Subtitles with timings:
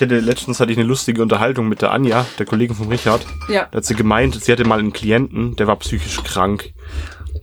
[0.00, 3.26] Ich hatte letztens hatte ich eine lustige Unterhaltung mit der Anja, der Kollegin von Richard.
[3.50, 3.68] Ja.
[3.70, 6.72] Da hat sie gemeint, sie hatte mal einen Klienten, der war psychisch krank.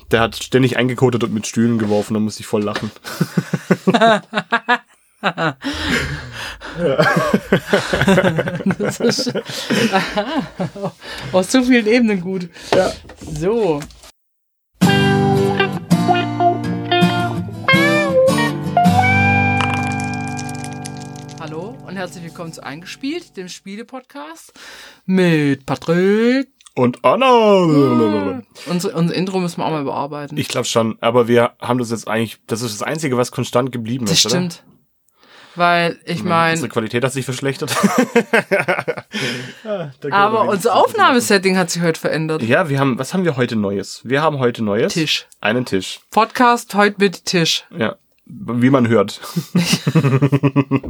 [0.10, 2.90] Der hat ständig eingekotet und mit Stühlen geworfen, da musste ich voll lachen.
[8.80, 9.34] Das ist
[11.32, 12.50] aus so vielen Ebenen gut.
[12.74, 12.92] Ja.
[13.20, 13.80] So.
[21.98, 24.54] Und herzlich willkommen zu Eingespielt, dem Spiele-Podcast
[25.08, 26.48] mit Patrick.
[26.76, 28.44] Und Anna!
[28.68, 30.38] Unser, unser Intro müssen wir auch mal bearbeiten.
[30.38, 33.72] Ich glaube schon, aber wir haben das jetzt eigentlich, das ist das Einzige, was konstant
[33.72, 34.36] geblieben das ist, oder?
[34.36, 34.64] stimmt.
[35.56, 37.76] Weil ich meine, Unsere Qualität hat sich verschlechtert.
[39.64, 42.44] Da aber unser Aufnahmesetting hat sich heute verändert.
[42.44, 44.02] Ja, wir haben, was haben wir heute Neues?
[44.04, 44.94] Wir haben heute Neues.
[44.94, 45.26] Tisch.
[45.42, 46.00] Einen Tisch.
[46.12, 47.66] Podcast heute mit Tisch.
[47.76, 47.96] Ja.
[48.30, 49.22] Wie man hört.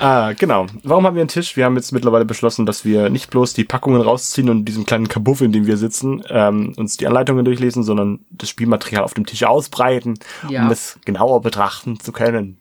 [0.00, 0.66] ah, genau.
[0.82, 1.56] Warum haben wir einen Tisch?
[1.56, 4.84] Wir haben jetzt mittlerweile beschlossen, dass wir nicht bloß die Packungen rausziehen und in diesem
[4.84, 9.14] kleinen Kabuff, in dem wir sitzen, ähm, uns die Anleitungen durchlesen, sondern das Spielmaterial auf
[9.14, 10.64] dem Tisch ausbreiten, Ja.
[10.64, 12.58] um es genauer betrachten zu können.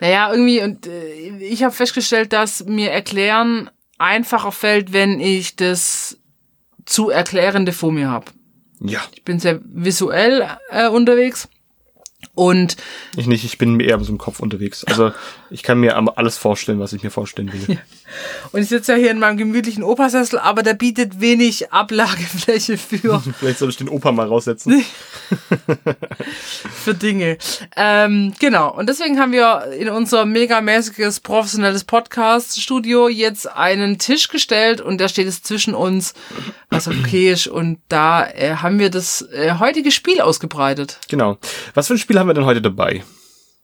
[0.00, 6.18] Naja, irgendwie, und äh, ich habe festgestellt, dass mir Erklären einfacher fällt, wenn ich das
[6.86, 8.26] zu Erklärende vor mir habe.
[8.80, 9.00] Ja.
[9.12, 11.48] Ich bin sehr visuell äh, unterwegs
[12.38, 12.76] und
[13.16, 14.84] Ich nicht, ich bin eher so im Kopf unterwegs.
[14.84, 15.10] Also
[15.50, 17.78] ich kann mir alles vorstellen, was ich mir vorstellen will.
[18.52, 23.20] und ich sitze ja hier in meinem gemütlichen Opersessel, aber der bietet wenig Ablagefläche für
[23.38, 24.84] Vielleicht soll ich den Opa mal raussetzen.
[26.84, 27.38] für Dinge.
[27.76, 28.72] Ähm, genau.
[28.72, 35.08] Und deswegen haben wir in unser megamäßiges professionelles Podcast-Studio jetzt einen Tisch gestellt und der
[35.08, 36.14] steht jetzt zwischen uns,
[36.70, 37.48] was okay ist.
[37.48, 41.00] Und da äh, haben wir das äh, heutige Spiel ausgebreitet.
[41.08, 41.38] Genau.
[41.74, 43.02] Was für ein Spiel haben wir denn heute dabei?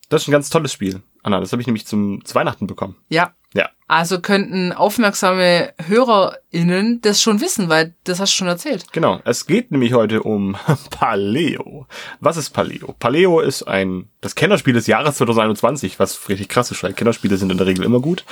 [0.09, 1.03] Das ist ein ganz tolles Spiel.
[1.23, 2.97] Anna, das habe ich nämlich zum zu Weihnachten bekommen.
[3.09, 3.35] Ja.
[3.55, 3.71] Ja.
[3.87, 8.93] Also könnten aufmerksame HörerInnen das schon wissen, weil das hast du schon erzählt.
[8.93, 9.21] Genau.
[9.25, 10.57] Es geht nämlich heute um
[10.91, 11.87] Paleo.
[12.19, 12.97] Was ist Paleo?
[12.99, 17.53] Paleo ist ein, das Kennerspiel des Jahres 2021, was richtig krass ist, weil Kennerspiele sind
[17.53, 18.25] in der Regel immer gut.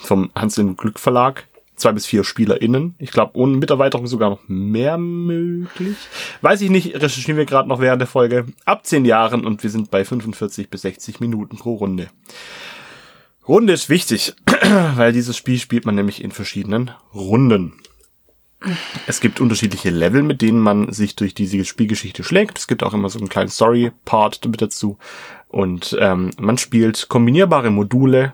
[0.00, 1.47] Vom Hans im Glück Verlag.
[1.78, 2.96] Zwei bis vier SpielerInnen.
[2.98, 5.96] Ich glaube, ohne Miterweiterung sogar noch mehr möglich.
[6.40, 8.46] Weiß ich nicht, recherchieren wir gerade noch während der Folge.
[8.64, 12.08] Ab zehn Jahren und wir sind bei 45 bis 60 Minuten pro Runde.
[13.46, 14.34] Runde ist wichtig,
[14.96, 17.74] weil dieses Spiel spielt man nämlich in verschiedenen Runden.
[19.06, 22.58] Es gibt unterschiedliche Level, mit denen man sich durch diese Spielgeschichte schlägt.
[22.58, 24.98] Es gibt auch immer so einen kleinen Story-Part mit dazu.
[25.46, 28.32] Und ähm, man spielt kombinierbare Module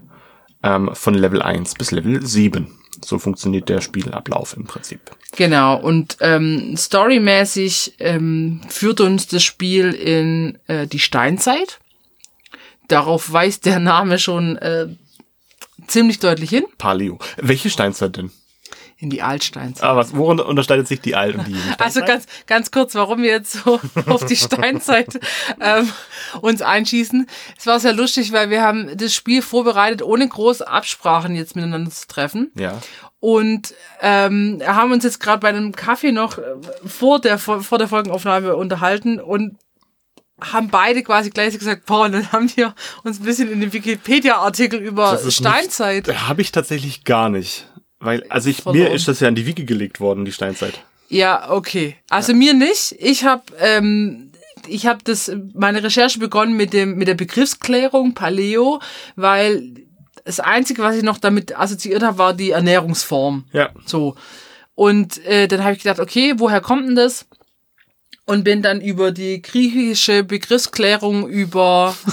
[0.63, 2.69] ähm, von Level 1 bis Level 7.
[3.05, 5.01] So funktioniert der Spielablauf im Prinzip.
[5.37, 11.81] Genau, und ähm, storymäßig ähm, führt uns das Spiel in äh, die Steinzeit.
[12.89, 14.89] Darauf weist der Name schon äh,
[15.87, 16.65] ziemlich deutlich hin.
[16.79, 17.19] Paleo.
[17.37, 18.31] Welche Steinzeit denn?
[18.97, 19.85] In die Altsteinzeit.
[19.85, 21.81] Ah, was, worin unterscheidet sich die Alt und die Jugend?
[21.81, 25.19] Also ganz, ganz kurz, warum wir jetzt so auf die Steinzeit
[25.61, 25.91] ähm,
[26.41, 27.27] uns einschießen.
[27.59, 31.91] Es war sehr lustig, weil wir haben das Spiel vorbereitet, ohne große Absprachen jetzt miteinander
[31.91, 32.53] zu treffen.
[32.57, 32.81] Ja.
[33.21, 36.43] Und ähm, haben uns jetzt gerade bei einem Kaffee noch äh,
[36.87, 39.57] vor der, vor der Folgenaufnahme unterhalten und
[40.41, 43.73] haben beide quasi gleich gesagt, boah, und dann haben wir uns ein bisschen in den
[43.73, 46.09] Wikipedia-Artikel über Das ist Steinzeit.
[46.29, 47.67] Habe ich tatsächlich gar nicht.
[48.05, 50.81] Weil, also ich, mir ist das ja in die Wiege gelegt worden, die Steinzeit.
[51.09, 51.97] Ja, okay.
[52.11, 52.95] Also mir nicht.
[52.99, 54.33] Ich habe ähm,
[54.67, 58.81] ich habe das meine Recherche begonnen mit dem mit der Begriffsklärung Paleo,
[59.17, 59.75] weil
[60.25, 63.45] das einzige, was ich noch damit assoziiert habe, war die Ernährungsform.
[63.53, 63.71] Ja.
[63.85, 64.17] So.
[64.75, 67.27] Und äh, dann habe ich gedacht, okay, woher kommt denn das?
[68.27, 71.95] Und bin dann über die griechische Begriffsklärung über.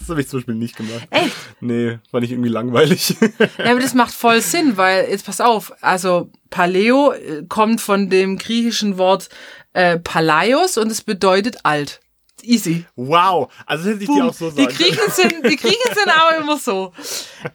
[0.00, 1.06] Das habe ich zum Beispiel nicht gemacht.
[1.10, 1.36] Echt?
[1.60, 3.14] Nee, war nicht irgendwie langweilig.
[3.58, 8.08] Ja, aber das macht voll Sinn, weil, jetzt pass auf, also Paleo äh, kommt von
[8.08, 9.28] dem griechischen Wort
[9.72, 12.00] äh, Palaios und es bedeutet alt.
[12.44, 12.84] Easy.
[12.96, 13.50] wow.
[13.66, 16.56] Also hätte ich dir auch so Die sagen Griechen sind, die Griechen sind aber immer
[16.56, 16.92] so.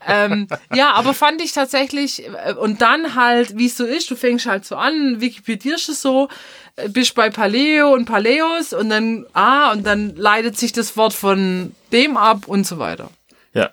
[0.07, 4.15] Ähm, ja, aber fand ich tatsächlich, äh, und dann halt, wie es so ist, du
[4.15, 6.29] fängst halt so an, wikipedierst es so,
[6.75, 11.13] äh, bist bei Paleo und Paleos und dann, ah, und dann leitet sich das Wort
[11.13, 13.09] von dem ab und so weiter.
[13.55, 13.69] Ja.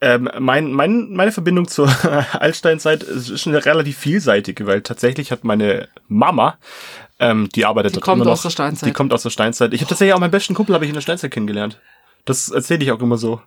[0.00, 1.88] Ähm, mein, mein, meine Verbindung zur
[2.32, 6.58] Altsteinzeit ist schon relativ vielseitig, weil tatsächlich hat meine Mama,
[7.20, 8.88] ähm, die arbeitet Die kommt immer noch, aus der Steinzeit.
[8.88, 9.72] Die kommt aus der Steinzeit.
[9.74, 11.80] Ich habe tatsächlich auch meinen besten Kumpel habe ich in der Steinzeit kennengelernt.
[12.24, 13.40] Das erzähle ich auch immer so.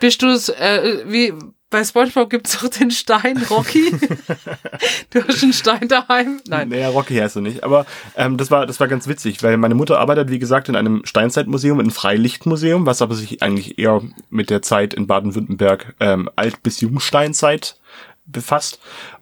[0.00, 1.32] Bist du es, äh, wie,
[1.72, 3.90] bei SpongeBob gibt's doch den Stein Rocky.
[5.10, 6.40] du hast einen Stein daheim.
[6.46, 6.68] Nein.
[6.68, 7.64] Naja, Rocky heißt er nicht.
[7.64, 10.76] Aber ähm, das war das war ganz witzig, weil meine Mutter arbeitet, wie gesagt, in
[10.76, 15.94] einem Steinzeitmuseum, in einem Freilichtmuseum, was aber sich eigentlich eher mit der Zeit in Baden-Württemberg
[15.98, 17.80] ähm, Alt- bis Jungsteinzeit
[18.26, 18.78] befasst.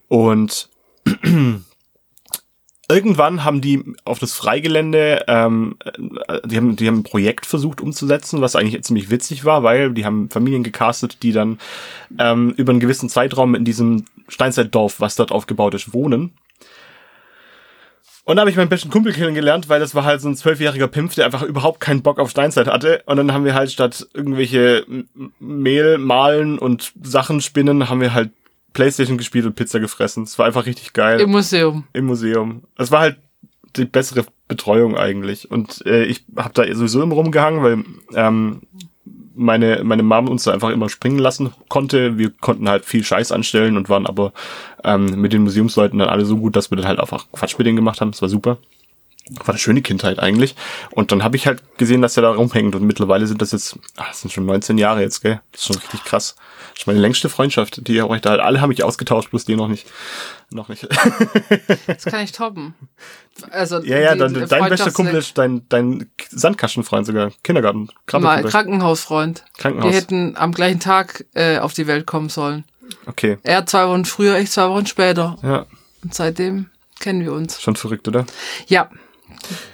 [0.08, 0.68] Und
[2.90, 7.80] irgendwann haben die auf das Freigelände, ähm, äh, die haben, die haben ein Projekt versucht
[7.80, 11.58] umzusetzen, was eigentlich ziemlich witzig war, weil die haben Familien gecastet, die dann
[12.18, 16.32] ähm, über einen gewissen Zeitraum in diesem Steinzeitdorf, was dort aufgebaut ist, wohnen.
[18.24, 20.88] Und da habe ich meinen besten Kumpel kennengelernt, weil das war halt so ein zwölfjähriger
[20.88, 23.02] Pimpf, der einfach überhaupt keinen Bock auf Steinzeit hatte.
[23.06, 24.84] Und dann haben wir halt statt irgendwelche
[25.38, 28.30] Mehl malen und Sachen spinnen, haben wir halt
[28.72, 30.24] Playstation gespielt und Pizza gefressen.
[30.24, 31.20] Es war einfach richtig geil.
[31.20, 31.84] Im Museum.
[31.92, 32.62] Im Museum.
[32.76, 33.16] Es war halt
[33.76, 35.50] die bessere Betreuung eigentlich.
[35.50, 37.84] Und äh, ich habe da sowieso immer rumgehangen, weil
[38.14, 38.62] ähm,
[39.34, 42.18] meine, meine Mom uns da einfach immer springen lassen konnte.
[42.18, 44.32] Wir konnten halt viel Scheiß anstellen und waren aber
[44.84, 47.66] ähm, mit den Museumsleuten dann alle so gut, dass wir dann halt einfach Quatsch mit
[47.66, 48.10] denen gemacht haben.
[48.10, 48.58] Das war super.
[49.38, 50.56] War eine schöne Kindheit eigentlich.
[50.90, 52.74] Und dann habe ich halt gesehen, dass er da rumhängt.
[52.74, 55.40] Und mittlerweile sind das jetzt, ach, das sind schon 19 Jahre jetzt, gell?
[55.52, 56.34] Das ist schon richtig krass.
[56.72, 59.44] Das ist meine längste Freundschaft, die ihr euch da halt, alle haben mich ausgetauscht, bloß
[59.44, 59.86] die noch nicht.
[60.50, 60.88] Noch nicht.
[61.86, 62.74] Das kann ich toppen.
[63.50, 67.30] Also, ja, ja, die dein bester Kumpel ist dein, dein Sandkastenfreund sogar.
[67.44, 67.86] Kindergarten.
[67.86, 68.48] Mal Krabbelgruppe.
[68.48, 69.44] Krankenhausfreund.
[69.58, 69.90] Krankenhaus.
[69.90, 72.64] Wir hätten am gleichen Tag äh, auf die Welt kommen sollen.
[73.06, 73.38] Okay.
[73.42, 75.38] Er zwei Wochen früher, ich zwei Wochen später.
[75.42, 75.66] Ja,
[76.02, 77.60] Und seitdem kennen wir uns.
[77.60, 78.26] schon verrückt, oder?
[78.66, 78.90] Ja,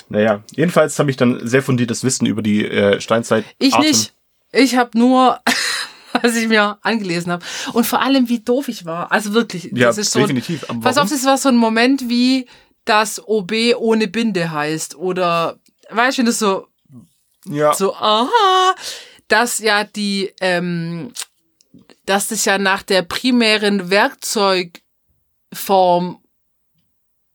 [0.09, 3.45] Naja, jedenfalls habe ich dann sehr fundiertes Wissen über die äh, Steinzeit.
[3.59, 4.13] ich nicht.
[4.53, 5.41] Ich habe nur,
[6.23, 7.45] was ich mir angelesen habe.
[7.73, 9.11] Und vor allem, wie doof ich war.
[9.13, 9.71] Also wirklich.
[9.73, 10.65] Ja, das ist so, definitiv.
[10.69, 12.47] Aber Pass auf, das war so ein Moment wie
[12.85, 14.97] das OB ohne Binde heißt.
[14.97, 15.59] Oder,
[15.91, 16.69] weißt du, wenn das so,
[17.47, 18.75] Ja, so, aha,
[19.29, 21.13] dass ja die, ähm,
[22.07, 26.19] dass das ja nach der primären Werkzeugform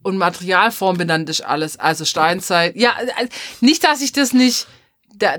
[0.03, 1.77] und Materialform benannt ist alles.
[1.77, 2.75] Also Steinzeit.
[2.75, 3.27] Ja, äh,
[3.59, 4.67] nicht, dass ich das nicht,
[5.15, 5.35] da,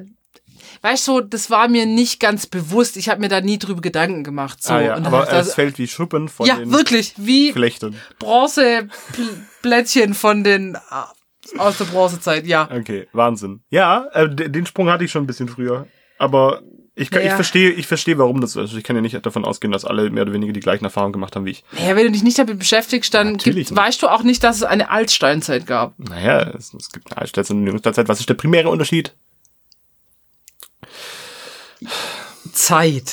[0.83, 2.97] weißt du, das war mir nicht ganz bewusst.
[2.97, 4.63] Ich habe mir da nie drüber Gedanken gemacht.
[4.63, 4.75] So.
[4.75, 4.95] ah, ja.
[4.97, 7.97] Aber das- es fällt wie Schuppen von ja, den wirklich, wie Flechten.
[8.19, 12.69] Bronzeplättchen von den äh, aus der Bronzezeit, ja.
[12.71, 13.63] Okay, Wahnsinn.
[13.71, 15.87] Ja, äh, de- den Sprung hatte ich schon ein bisschen früher.
[16.19, 16.63] Aber
[16.95, 18.75] ich, kann- ich verstehe, ich verstehe, warum das so ist.
[18.75, 21.35] Ich kann ja nicht davon ausgehen, dass alle mehr oder weniger die gleichen Erfahrungen gemacht
[21.37, 21.65] haben wie ich.
[21.73, 24.63] Naja, wenn du dich nicht damit beschäftigst, dann gibt, weißt du auch nicht, dass es
[24.63, 25.99] eine Altsteinzeit gab.
[25.99, 28.09] Naja, es, es gibt eine Altsteinzeit und eine Jungsteinzeit.
[28.09, 29.15] Was ist der primäre Unterschied?
[32.53, 33.13] Zeit.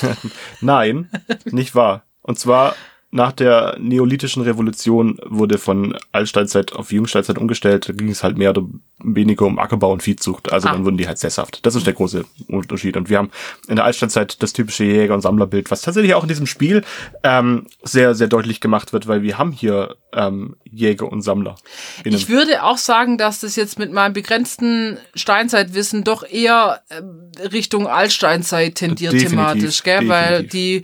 [0.60, 1.10] Nein,
[1.46, 2.04] nicht wahr.
[2.22, 2.74] Und zwar
[3.16, 7.88] nach der neolithischen Revolution wurde von Altsteinzeit auf Jungsteinzeit umgestellt.
[7.88, 8.62] Da ging es halt mehr oder
[9.02, 10.52] weniger um Ackerbau und Viehzucht.
[10.52, 10.72] Also Ah.
[10.72, 11.64] dann wurden die halt sesshaft.
[11.64, 12.96] Das ist der große Unterschied.
[12.96, 13.30] Und wir haben
[13.68, 16.84] in der Altsteinzeit das typische Jäger- und Sammlerbild, was tatsächlich auch in diesem Spiel
[17.22, 21.56] ähm, sehr, sehr deutlich gemacht wird, weil wir haben hier ähm, Jäger und Sammler.
[22.04, 27.86] Ich würde auch sagen, dass das jetzt mit meinem begrenzten Steinzeitwissen doch eher ähm, Richtung
[27.86, 30.08] Altsteinzeit tendiert Definitiv, thematisch, gell?
[30.08, 30.82] Weil die,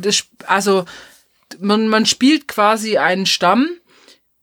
[0.00, 0.84] das, also
[1.60, 3.68] man, man spielt quasi einen Stamm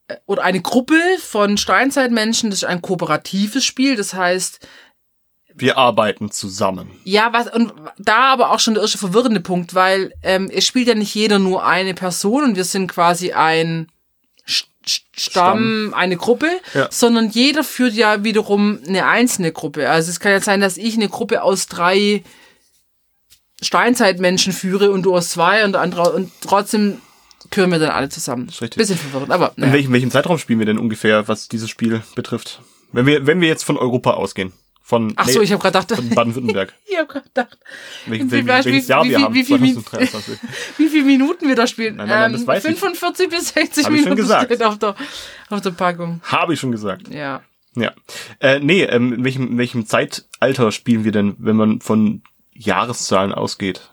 [0.07, 2.49] äh, oder eine Gruppe von Steinzeitmenschen.
[2.49, 3.95] Das ist ein kooperatives Spiel.
[3.95, 4.67] Das heißt,
[5.53, 6.91] wir arbeiten zusammen.
[7.03, 10.87] Ja, was und da aber auch schon der erste verwirrende Punkt, weil ähm, es spielt
[10.87, 13.87] ja nicht jeder nur eine Person und wir sind quasi ein
[14.47, 14.65] Sch-
[15.15, 16.87] Stamm, eine Gruppe, Ja.
[16.89, 19.89] sondern jeder führt ja wiederum eine einzelne Gruppe.
[19.89, 22.23] Also es kann ja sein, dass ich eine Gruppe aus drei
[23.61, 26.97] Steinzeitmenschen führe und du aus zwei und der andere und trotzdem
[27.49, 28.47] gehören wir dann alle zusammen.
[28.49, 28.75] richtig.
[28.77, 29.73] Bisschen verwirrend, aber In naja.
[29.73, 32.61] welchem, welchem Zeitraum spielen wir denn ungefähr, was dieses Spiel betrifft?
[32.91, 34.51] Wenn wir, wenn wir jetzt von Europa ausgehen.
[34.83, 36.73] Von, Ach so, nee, ich habe gerade gedacht, von Baden-Württemberg.
[36.85, 37.57] ich habe gerade gedacht,
[38.07, 39.33] Welch, Wie- welches wie- Jahr wie wir viel- haben?
[39.35, 40.37] wie viel Min- 2023.
[40.77, 41.95] wie viele Minuten wir da spielen.
[41.95, 42.77] Nein, nein, nein, das weiß ich.
[42.79, 44.45] 45 bis 60 Hab ich Minuten gesagt.
[44.45, 44.95] steht auf der,
[45.49, 46.19] auf der Packung.
[46.23, 47.07] Habe ich schon gesagt.
[47.09, 47.41] Ja.
[47.75, 47.93] Ja.
[48.39, 52.21] Äh, nee, ähm, in welchem, in welchem Zeitalter spielen wir denn, wenn man von
[52.65, 53.89] Jahreszahlen ausgeht?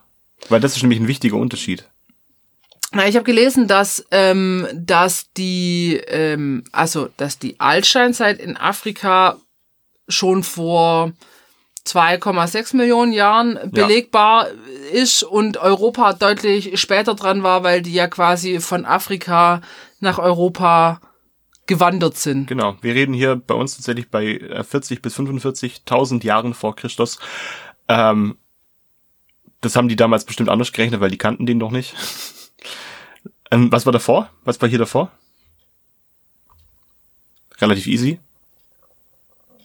[0.49, 1.89] Weil das ist nämlich ein wichtiger Unterschied.
[2.93, 9.37] Na, ich habe gelesen, dass, ähm, dass die, ähm, also, dass die Altsteinzeit in Afrika
[10.09, 11.13] schon vor
[11.85, 14.49] 2,6 Millionen Jahren belegbar
[14.93, 19.61] ist und Europa deutlich später dran war, weil die ja quasi von Afrika
[20.01, 21.01] nach Europa
[21.67, 22.47] gewandert sind.
[22.47, 22.77] Genau.
[22.81, 27.19] Wir reden hier bei uns tatsächlich bei äh, 40 bis 45.000 Jahren vor Christus.
[27.89, 28.37] Ähm,
[29.61, 31.95] das haben die damals bestimmt anders gerechnet, weil die kannten den doch nicht.
[33.51, 34.31] ähm, was war davor?
[34.45, 35.11] Was war hier davor?
[37.61, 38.21] Relativ easy.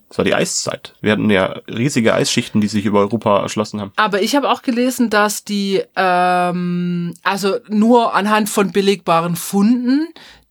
[0.09, 0.93] Das war die Eiszeit.
[1.01, 3.93] Wir hatten ja riesige Eisschichten, die sich über Europa erschlossen haben.
[3.95, 10.07] Aber ich habe auch gelesen, dass die, ähm, also nur anhand von belegbaren Funden,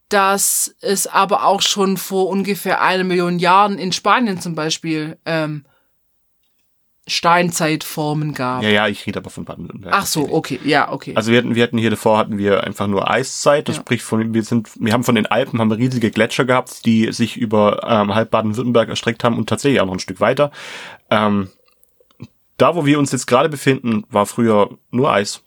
[0.08, 5.64] dass es aber auch schon vor ungefähr einer Million Jahren in Spanien zum Beispiel ähm,
[7.08, 8.62] Steinzeitformen gab.
[8.62, 9.92] Ja, ja, ich rede aber von Baden-Württemberg.
[9.96, 11.14] Ach so, okay, ja, okay.
[11.16, 13.68] Also wir hatten, wir hatten hier davor hatten wir einfach nur Eiszeit.
[13.68, 13.82] Das Ja.
[13.82, 17.12] spricht von, wir sind, wir haben von den Alpen haben wir riesige Gletscher gehabt, die
[17.12, 20.52] sich über ähm, halb Baden-Württemberg erstreckt haben und tatsächlich auch noch ein Stück weiter.
[21.10, 21.48] Ähm,
[22.56, 25.42] da, wo wir uns jetzt gerade befinden, war früher nur Eis.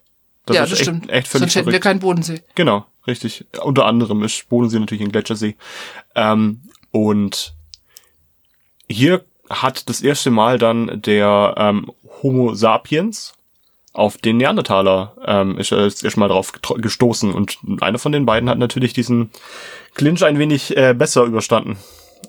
[0.45, 1.09] Das ja, ist das echt, stimmt.
[1.09, 1.83] echt völlig Sonst hätten wir verrückt.
[1.83, 2.41] keinen Bodensee.
[2.55, 3.45] Genau, richtig.
[3.63, 5.55] Unter anderem ist Bodensee natürlich ein Gletschersee.
[6.15, 7.55] Ähm, und
[8.89, 11.91] hier hat das erste Mal dann der ähm,
[12.23, 13.33] Homo sapiens
[13.93, 18.49] auf den Neandertaler ähm, ist er erst mal drauf gestoßen und einer von den beiden
[18.49, 19.29] hat natürlich diesen
[19.93, 21.77] Clinch ein wenig äh, besser überstanden.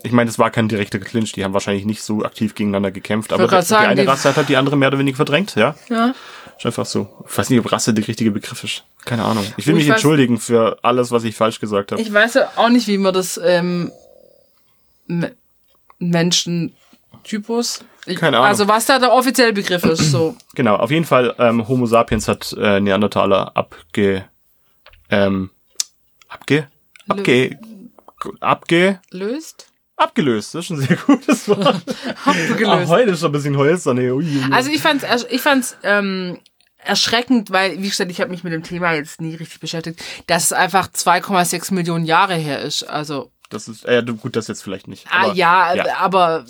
[0.03, 3.33] Ich meine, es war kein direkter Clinch, die haben wahrscheinlich nicht so aktiv gegeneinander gekämpft,
[3.33, 5.75] aber die sagen, eine die- Rasse hat halt die andere mehr oder weniger verdrängt, ja.
[5.89, 6.13] Ja.
[6.57, 7.07] Ist einfach so.
[7.29, 8.83] Ich weiß nicht, ob Rasse der richtige Begriff ist.
[9.05, 9.43] Keine Ahnung.
[9.57, 12.01] Ich will Oh, mich ich weiß- entschuldigen für alles, was ich falsch gesagt habe.
[12.01, 13.91] Ich weiß ja auch nicht, wie man das ähm,
[15.07, 15.35] Me-
[17.17, 17.83] Menschentypus.
[18.05, 18.47] Ich, Keine Ahnung.
[18.49, 20.35] Also was da der offizielle Begriff ist, so.
[20.55, 24.25] Genau, auf jeden Fall, ähm, Homo sapiens hat äh, Neandertaler abge...
[25.09, 25.51] Ähm,
[26.27, 26.67] abge...
[27.07, 27.59] abge...
[28.39, 28.99] abge...
[29.11, 29.67] Löst?
[29.97, 30.53] abgelöst.
[30.53, 31.81] Das ist ein sehr gutes Wort.
[32.25, 32.87] Ah, Abgelöst.
[32.87, 33.97] heute ist schon ein bisschen hölzern.
[33.97, 34.11] ey.
[34.11, 34.25] Ui.
[34.51, 36.39] Also ich fand's, ich fand's ähm,
[36.77, 40.45] erschreckend, weil, wie gesagt, ich habe mich mit dem Thema jetzt nie richtig beschäftigt, dass
[40.45, 42.83] es einfach 2,6 Millionen Jahre her ist.
[42.83, 45.05] Also, das ist, äh, gut, das jetzt vielleicht nicht.
[45.09, 46.45] ah, aber- ja, aber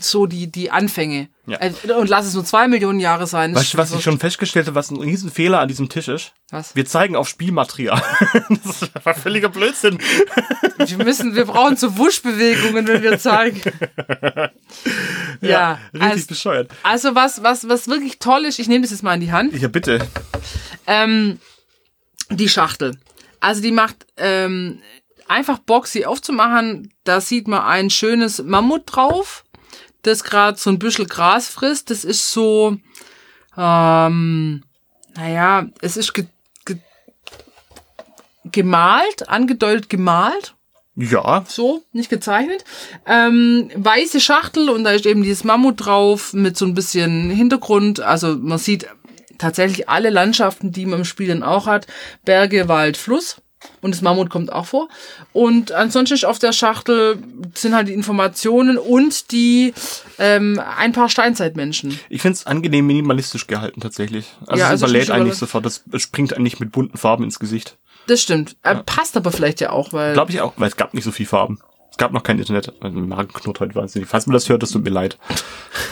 [0.00, 1.28] so die, die Anfänge.
[1.46, 1.58] Ja.
[1.60, 3.54] Äh, Und lass es nur zwei Millionen Jahre sein.
[3.54, 6.32] Weißt du, was ich schon festgestellt habe, was ein Riesenfehler an diesem Tisch ist?
[6.50, 6.76] Was?
[6.76, 8.00] Wir zeigen auf Spielmaterial.
[8.64, 9.98] das einfach völliger Blödsinn.
[10.78, 13.60] Wir müssen, wir brauchen so Wuschbewegungen, wenn wir zeigen.
[15.40, 16.70] ja, Richtig also, bescheuert.
[16.82, 19.52] also was, was, was wirklich toll ist, ich nehme das jetzt mal in die Hand.
[19.54, 20.06] Ja, bitte.
[20.86, 21.38] Ähm,
[22.30, 22.96] die Schachtel.
[23.40, 24.78] Also die macht ähm,
[25.32, 26.92] einfach Bock, sie aufzumachen.
[27.04, 29.44] Da sieht man ein schönes Mammut drauf,
[30.02, 31.90] das gerade so ein bisschen Gras frisst.
[31.90, 32.76] Das ist so,
[33.56, 34.62] ähm,
[35.16, 36.26] naja, es ist ge
[36.64, 36.78] ge
[38.44, 40.54] gemalt, angedeutet gemalt
[40.94, 42.64] Ja, so, nicht gezeichnet.
[43.06, 48.00] Ähm, weiße Schachtel und da ist eben dieses Mammut drauf mit so ein bisschen Hintergrund.
[48.00, 48.86] Also man sieht
[49.38, 51.86] tatsächlich alle Landschaften, die man im Spiel dann auch hat.
[52.24, 53.41] Berge, Wald, Fluss.
[53.80, 54.88] Und das Mammut kommt auch vor.
[55.32, 57.18] Und ansonsten ist auf der Schachtel
[57.54, 59.74] sind halt die Informationen und die
[60.18, 61.98] ähm, ein paar Steinzeitmenschen.
[62.08, 64.26] ich find's angenehm minimalistisch gehalten tatsächlich.
[64.46, 65.66] Also Ja, es also überlädt nicht eigentlich überla- sofort.
[65.66, 67.76] Das es springt eigentlich mit bunten Farben ins Gesicht.
[68.06, 68.56] Das stimmt.
[68.62, 70.12] Äh, passt aber vielleicht ja auch, weil.
[70.12, 71.60] Glaube ich auch, weil es gab nicht so viel Farben.
[71.90, 72.72] Es gab noch kein Internet.
[72.82, 74.08] Mein Magen knurrt heute wahnsinnig.
[74.08, 75.18] Falls man das hört, das tut mir leid.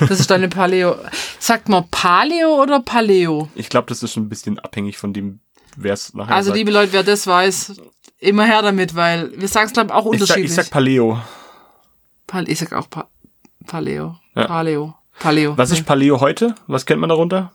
[0.08, 0.96] Das ist deine Paleo.
[1.38, 3.48] Sagt man Paleo oder Paleo?
[3.54, 5.40] Ich glaube, das ist ein bisschen abhängig von dem,
[5.76, 6.58] wer es nachher Also, sagt.
[6.58, 7.80] liebe Leute, wer das weiß,
[8.18, 10.44] immer her damit, weil wir sagen es, glaube ich, auch ich sag, unterschiedlich.
[10.50, 11.20] ich sag Paleo.
[12.26, 13.08] Pal ich sag auch pa
[13.66, 14.16] Paleo.
[14.34, 14.46] Ja.
[14.46, 14.94] Paleo.
[15.18, 15.56] Paleo.
[15.58, 16.54] Was ist Paleo heute?
[16.66, 17.52] Was kennt man darunter?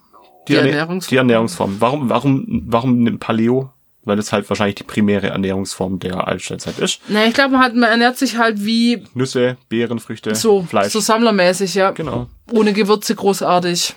[0.48, 1.10] Die Erne- Ernährungsform.
[1.10, 1.76] Die Ernährungsform.
[1.80, 3.72] Warum, warum, warum nimmt Paleo?
[4.04, 7.02] Weil das halt wahrscheinlich die primäre Ernährungsform der Altsteinzeit ist.
[7.08, 10.94] Na, ich glaube, man, man ernährt sich halt wie Nüsse, Beeren, Früchte, so, Fleisch.
[10.94, 11.90] so sammlermäßig, ja.
[11.90, 12.28] Genau.
[12.52, 13.96] Ohne Gewürze großartig.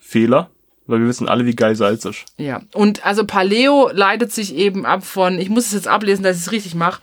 [0.00, 0.50] Fehler,
[0.88, 2.24] weil wir wissen alle, wie geil Salz ist.
[2.36, 2.62] Ja.
[2.74, 6.42] Und also Paleo leitet sich eben ab von, ich muss es jetzt ablesen, dass ich
[6.46, 7.00] es richtig mache.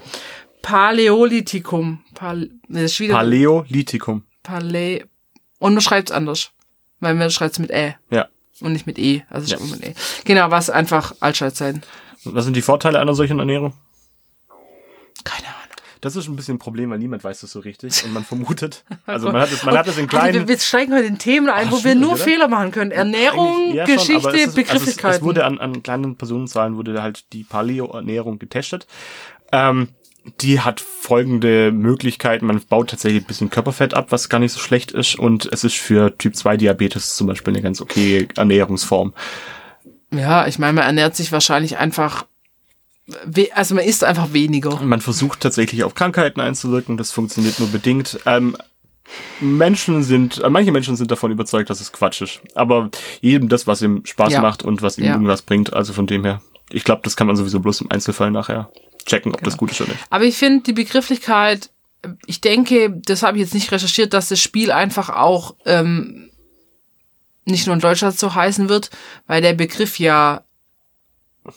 [0.61, 1.99] Paläolithikum.
[2.15, 4.23] Pal das ist wieder Paläolithikum.
[4.43, 5.05] Palä
[5.59, 6.51] und man schreibt es anders.
[6.99, 8.27] Weil man schreibt es mit Ä Ja.
[8.61, 9.23] und nicht mit E.
[9.29, 9.57] Also Ja.
[9.57, 9.93] schreibt man mit E.
[10.25, 11.83] Genau, was einfach Altsteinzeiten.
[12.23, 13.73] Was sind die Vorteile einer solchen Ernährung?
[16.05, 18.83] Das ist ein bisschen ein Problem, weil niemand weiß das so richtig und man vermutet.
[19.07, 20.33] Also man hat es, man hat es in Also kleinen.
[20.41, 22.23] wir, wir steigen heute in Themen ein, Ach, wo wir nur oder?
[22.23, 22.91] Fehler machen können.
[22.91, 25.05] Ernährung, schon, Geschichte, aber es ist- Begrifflichkeiten.
[25.05, 28.85] Also es, es wurde an, an kleinen Personenzahlen wurde halt die Paleo-Ernährung getestet.
[29.51, 29.89] Ähm,
[30.41, 32.45] die hat folgende Möglichkeiten.
[32.45, 35.17] Man baut tatsächlich ein bisschen Körperfett ab, was gar nicht so schlecht ist.
[35.17, 39.13] Und es ist für Typ 2 Diabetes zum Beispiel eine ganz okay Ernährungsform.
[40.13, 42.25] ja, ich meine, man ernährt sich wahrscheinlich einfach,
[43.53, 44.79] also man isst einfach weniger.
[44.81, 46.97] Man versucht tatsächlich auf Krankheiten einzuwirken.
[46.97, 48.19] Das funktioniert nur bedingt.
[48.25, 48.57] Ähm,
[49.39, 52.39] Menschen sind, äh, manche Menschen sind davon überzeugt, dass es Quatsch ist.
[52.55, 52.89] Aber
[53.21, 54.41] jedem das, was ihm Spaß Ja.
[54.41, 55.13] macht und was ihm Ja.
[55.13, 55.73] irgendwas bringt.
[55.73, 58.71] Also von dem her, ich glaube, das kann man sowieso bloß im Einzelfall nachher
[59.05, 59.49] checken, ob Genau.
[59.49, 60.03] das gut ist oder nicht.
[60.09, 61.69] Aber ich finde die Begrifflichkeit,
[62.25, 66.31] ich denke, das habe ich jetzt nicht recherchiert, dass das Spiel einfach auch ähm,
[67.45, 68.89] nicht nur in Deutschland so heißen wird,
[69.27, 70.44] weil der Begriff ja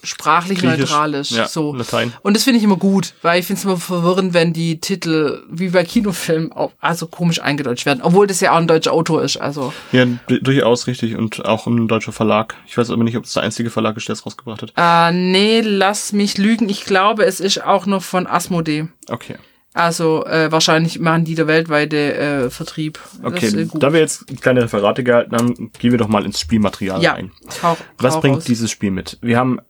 [0.02, 1.30] sprachlich Griechisch, neutral ist.
[1.30, 1.75] ja, so.
[1.75, 2.12] Latein.
[2.23, 5.42] Und das finde ich immer gut, weil ich finde es immer verwirrend, wenn die Titel
[5.50, 9.23] wie bei Kinofilmen auch, also komisch eingedeutscht werden, obwohl das ja auch ein deutscher Autor
[9.23, 9.37] ist.
[9.38, 12.54] Also Ja, durchaus richtig und auch ein deutscher Verlag.
[12.66, 14.73] Ich weiß aber nicht, ob es der einzige Verlag ist, der es rausgebracht hat.
[14.76, 16.68] äh, nee, lass mich lügen.
[16.68, 18.88] Ich glaube, es ist auch noch von Asmodee.
[19.09, 19.37] Okay.
[19.75, 22.99] Also äh, wahrscheinlich machen die der weltweite äh, Vertrieb.
[23.23, 27.00] Okay, äh, da wir jetzt kleine Referate gehalten haben, gehen wir doch mal ins Spielmaterial
[27.00, 27.30] ja, rein.
[27.62, 28.45] hau, Was hau bringt raus.
[28.45, 29.18] dieses Spiel mit?
[29.21, 29.61] Wir haben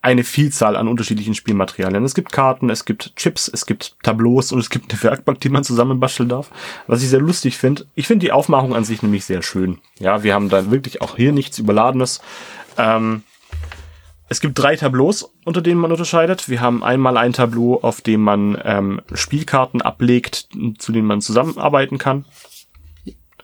[0.00, 2.04] eine Vielzahl an unterschiedlichen Spielmaterialien.
[2.04, 5.48] Es gibt Karten, es gibt Chips, es gibt Tableaus und es gibt eine Werkbank, die
[5.48, 6.50] man zusammenbasteln darf.
[6.86, 7.86] Was ich sehr lustig finde.
[7.94, 9.78] Ich finde die Aufmachung an sich nämlich sehr schön.
[9.98, 12.20] Ja, wir haben da wirklich auch hier nichts Überladenes.
[12.76, 13.22] Ähm,
[14.28, 16.48] es gibt drei Tableaus, unter denen man unterscheidet.
[16.48, 21.98] Wir haben einmal ein Tableau, auf dem man ähm, Spielkarten ablegt, zu denen man zusammenarbeiten
[21.98, 22.26] kann.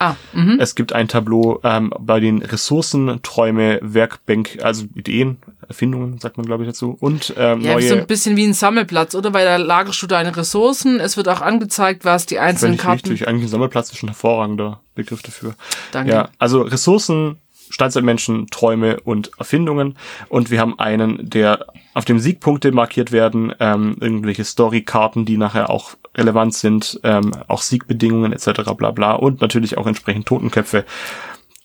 [0.04, 0.58] Ah, mhm.
[0.60, 6.44] Es gibt ein Tableau ähm, bei den Ressourcen, Träume, Werkbank, also Ideen, Erfindungen, sagt man
[6.46, 7.88] glaube ich dazu, und ähm, Ja, neue.
[7.88, 9.32] so ein bisschen wie ein Sammelplatz, oder?
[9.32, 11.00] Weil da lagerst du deine Ressourcen.
[11.00, 13.08] Es wird auch angezeigt, was die einzelnen Karten.
[13.08, 15.54] richtig, eigentlich ein Sammelplatz ist ein hervorragender Begriff dafür.
[15.92, 16.12] Danke.
[16.12, 17.38] Ja, also Ressourcen,
[17.70, 19.96] Steinzeitmenschen, Träume und Erfindungen.
[20.28, 25.70] Und wir haben einen, der auf dem Siegpunkte markiert werden, ähm, irgendwelche Storykarten, die nachher
[25.70, 28.72] auch relevant sind, ähm, auch Siegbedingungen etc.
[28.76, 30.84] bla bla und natürlich auch entsprechend Totenköpfe,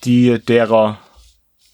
[0.03, 0.99] die derer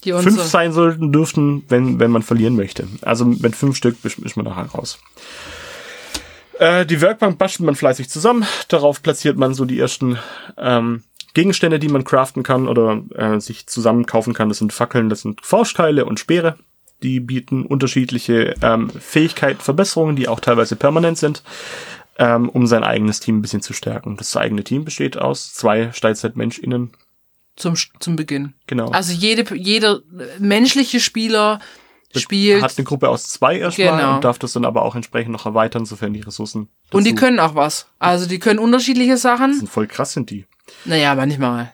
[0.04, 2.86] Die fünf sein sollten, dürften, wenn, wenn man verlieren möchte.
[3.02, 4.98] Also mit fünf Stück ist man nachher raus.
[6.58, 8.46] Äh, die Werkbank bastelt man fleißig zusammen.
[8.68, 10.18] Darauf platziert man so die ersten
[10.56, 11.02] ähm,
[11.34, 14.48] Gegenstände, die man craften kann oder äh, sich zusammen kaufen kann.
[14.48, 16.56] Das sind Fackeln, das sind Faustkeile und Speere.
[17.02, 21.42] Die bieten unterschiedliche ähm, Fähigkeiten, Verbesserungen, die auch teilweise permanent sind,
[22.18, 24.16] ähm, um sein eigenes Team ein bisschen zu stärken.
[24.16, 26.92] Das eigene Team besteht aus zwei SteilzeitmenschInnen.
[27.56, 28.54] zum, zum Beginn.
[28.66, 28.90] Genau.
[28.90, 30.00] Also jede, jeder
[30.38, 31.58] menschliche Spieler
[32.14, 34.14] spielt hat eine Gruppe aus zwei erstmal Genau.
[34.14, 36.68] und darf das dann aber auch entsprechend noch erweitern, sofern die Ressourcen.
[36.92, 37.86] und die können auch was.
[37.98, 39.52] Also die können unterschiedliche Sachen.
[39.54, 40.46] sind voll krass sind die.
[40.86, 41.72] Naja, manchmal.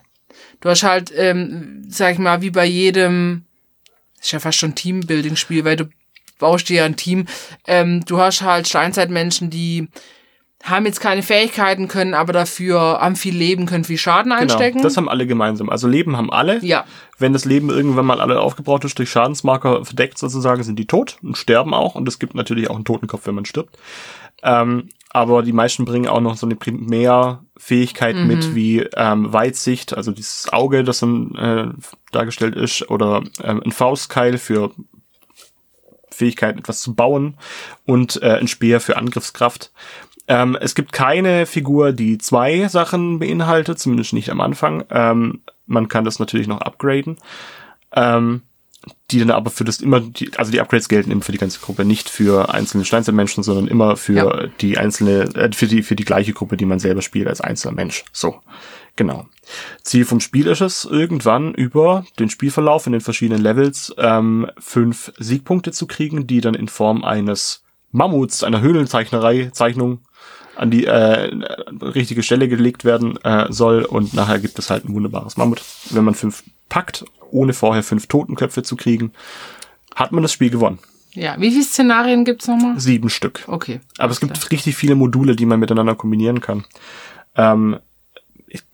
[0.59, 3.45] Du hast halt, ähm, sag ich mal, wie bei jedem,
[4.21, 5.85] ist ja fast schon Teambuilding-Spiel, weil du
[6.39, 7.25] baust dir ja ein Team.
[7.67, 9.87] Ähm, du hast halt Steinzeitmenschen, die
[10.63, 14.77] haben jetzt keine Fähigkeiten, können aber dafür haben viel Leben, können viel Schaden einstecken.
[14.77, 15.69] Genau, das haben alle gemeinsam.
[15.69, 16.63] Also Leben haben alle.
[16.63, 16.85] ja,
[17.17, 21.17] Wenn das Leben irgendwann mal alle aufgebraucht ist, durch Schadensmarker verdeckt sozusagen, sind die tot
[21.21, 21.95] und sterben auch.
[21.95, 23.77] Und es gibt natürlich auch einen Totenkopf, wenn man stirbt.
[24.41, 28.27] Ähm, aber die meisten bringen auch noch so eine Primärfähigkeit Mhm.
[28.27, 31.67] mit wie ähm, Weitsicht, also dieses Auge, das dann äh,
[32.11, 34.71] dargestellt ist, oder ähm, ein Faustkeil für
[36.09, 37.35] Fähigkeit, etwas zu bauen
[37.85, 39.71] und äh, ein Speer für Angriffskraft.
[40.27, 44.85] Ähm, es gibt keine Figur, die zwei Sachen beinhaltet, zumindest nicht am Anfang.
[44.89, 47.17] Ähm, man kann das natürlich noch upgraden.
[47.95, 48.41] Ähm,
[49.11, 51.59] die dann aber für das immer, die, also die Upgrades gelten immer für die ganze
[51.59, 54.47] Gruppe, nicht für einzelne Steinzeitmenschen, sondern immer für Ja.
[54.59, 57.75] die einzelne, äh, für die, für die gleiche Gruppe, die man selber spielt als einzelner
[57.75, 58.03] Mensch.
[58.11, 58.41] So.
[58.95, 59.25] Genau.
[59.83, 65.13] Ziel vom Spiel ist es, irgendwann über den Spielverlauf in den verschiedenen Levels ähm, fünf
[65.17, 69.99] Siegpunkte zu kriegen, die dann in Form eines Mammuts, einer Höhlenzeichnerei, Zeichnung
[70.55, 71.31] an die äh,
[71.81, 75.61] richtige Stelle gelegt werden äh, soll und nachher gibt es halt ein wunderbares Mammut.
[75.89, 79.11] Wenn man fünf packt, ohne vorher fünf Totenköpfe zu kriegen,
[79.95, 80.79] hat man das Spiel gewonnen.
[81.13, 81.35] ja.
[81.39, 82.79] Wie viele Szenarien gibt's nochmal?
[82.79, 83.43] Sieben Stück.
[83.47, 83.79] Okay.
[83.97, 86.65] Aber es gibt richtig viele Module, die man miteinander kombinieren kann.
[87.35, 87.79] Ähm,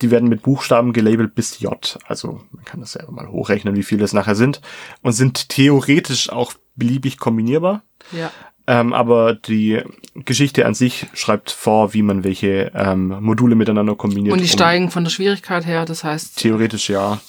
[0.02, 1.98] die werden mit Buchstaben gelabelt bis J.
[2.06, 4.60] Also man kann das selber mal hochrechnen, wie viele es nachher sind.
[5.02, 7.84] Und sind theoretisch auch beliebig kombinierbar.
[8.12, 8.32] Ja.
[8.70, 9.82] Ähm, aber die
[10.14, 14.32] Geschichte an sich schreibt vor, wie man welche ähm, Module miteinander kombiniert.
[14.32, 17.20] Und die um- steigen von der Schwierigkeit her, das heißt, Theoretisch ja.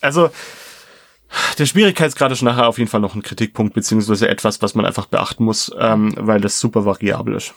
[0.00, 0.30] Also,
[1.58, 5.06] der Schwierigkeitsgrad ist nachher auf jeden Fall noch ein Kritikpunkt, beziehungsweise etwas, was man einfach
[5.06, 7.52] beachten muss, ähm, weil das super variabel ist.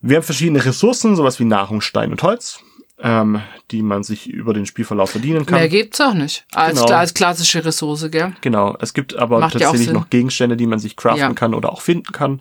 [0.00, 2.60] Wir haben verschiedene Ressourcen, sowas wie Nahrung, Stein und Holz,
[3.00, 5.58] ähm, die man sich über den Spielverlauf verdienen kann.
[5.58, 6.44] mehr gibt's auch nicht.
[6.52, 6.94] Als, Genau.
[6.96, 8.32] als klassische Ressource, gell?
[8.40, 11.32] Genau, es gibt aber Macht tatsächlich noch Gegenstände, die man sich craften Ja.
[11.32, 12.40] kann oder auch finden kann,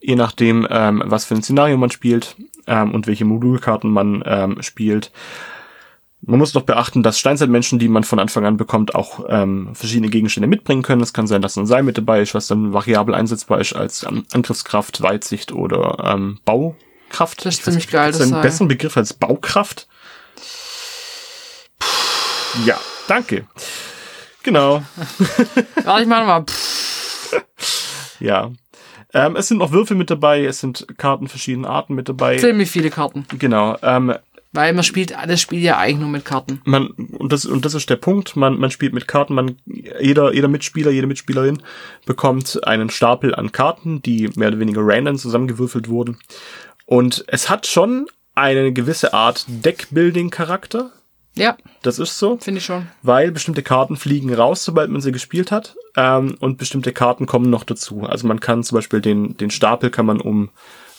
[0.00, 2.36] je nachdem, ähm, was für ein Szenario man spielt
[2.66, 5.10] ähm, und welche Modulkarten man ähm, spielt.
[6.22, 10.08] Man muss doch beachten, dass Steinzeitmenschen, die man von Anfang an bekommt, auch ähm, verschiedene
[10.10, 11.02] Gegenstände mitbringen können.
[11.02, 14.02] Es kann sein, dass ein Seil mit dabei ist, was dann variabel einsetzbar ist als
[14.02, 17.44] ähm, Angriffskraft, Weitsicht oder ähm, Baukraft.
[17.46, 18.42] Das ist Ich ziemlich geil, das einen Seil.
[18.42, 19.88] besseren Begriff als Baukraft?
[22.64, 23.46] Ja, danke.
[24.42, 24.82] Genau.
[25.84, 26.44] Warte, ich mach mal.
[28.18, 28.50] Ja.
[29.12, 32.36] Ähm, es sind noch Würfel mit dabei, es sind Karten verschiedener Arten mit dabei.
[32.38, 33.26] ziemlich viele Karten.
[33.38, 33.76] Genau.
[33.82, 34.14] Ähm,
[34.52, 36.60] Weil man spielt das Spiel ja eigentlich nur mit Karten.
[36.64, 39.56] Man, und das, und das ist der Punkt, man, man spielt mit Karten, man,
[40.00, 41.62] jeder, jeder Mitspieler, jede Mitspielerin
[42.06, 46.18] bekommt einen Stapel an Karten, die mehr oder weniger random zusammengewürfelt wurden.
[46.86, 50.92] Und es hat schon eine gewisse Art Deckbuilding-Charakter.
[51.36, 52.38] Ja, Das ist so.
[52.38, 52.86] finde ich schon.
[53.02, 57.50] weil bestimmte Karten fliegen raus, sobald man sie gespielt hat, ähm, und bestimmte Karten kommen
[57.50, 58.02] noch dazu.
[58.02, 60.50] Also man kann zum Beispiel den, den Stapel kann man um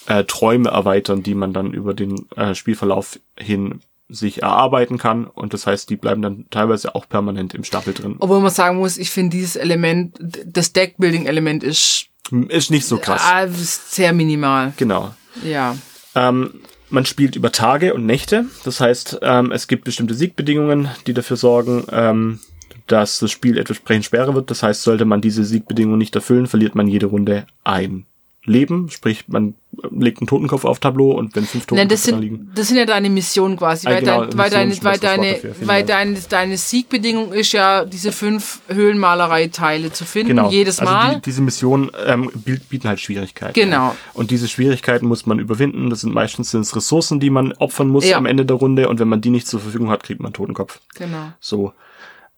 [0.07, 5.25] äh, Träume erweitern, die man dann über den äh, Spielverlauf hin sich erarbeiten kann.
[5.25, 8.15] Und das heißt, die bleiben dann teilweise auch permanent im Stapel drin.
[8.19, 12.07] Obwohl man sagen muss, ich finde dieses Element, das Deckbuilding-Element ist,
[12.49, 13.21] Ist nicht so krass.
[13.23, 14.73] ah, ist sehr minimal.
[14.77, 15.13] Genau.
[15.45, 15.77] Ja.
[16.15, 18.45] Ähm, man spielt über Tage und Nächte.
[18.63, 22.39] Das heißt, ähm, es gibt bestimmte Siegbedingungen, die dafür sorgen, ähm,
[22.87, 24.51] dass das Spiel entsprechend schwerer wird.
[24.51, 28.05] Das heißt, sollte man diese Siegbedingungen nicht erfüllen, verliert man jede Runde ein
[28.43, 28.89] Leben.
[28.89, 29.53] Sprich, man
[29.91, 32.51] legt einen Totenkopf auf Tableau und wenn fünf Nein, das Totenköpfe da sind, liegen.
[32.55, 35.55] das sind ja deine Missionen quasi, Ah, weil, genau, dein, weil, deine, weil, deine, dafür,
[35.67, 40.49] weil deine, deine Siegbedingung ist ja, diese fünf Höhlenmalereiteile zu finden, Genau.
[40.49, 41.15] jedes also Mal.
[41.15, 43.53] Die, diese Missionen ähm, biet- bieten halt Schwierigkeiten.
[43.53, 43.95] Genau.
[44.13, 45.89] Und diese Schwierigkeiten muss man überwinden.
[45.89, 48.17] Das sind meistens sind's Ressourcen, die man opfern muss Ja.
[48.17, 48.89] am Ende der Runde.
[48.89, 50.79] Und wenn man die nicht zur Verfügung hat, kriegt man einen Totenkopf.
[50.95, 51.31] genau.
[51.39, 51.73] So.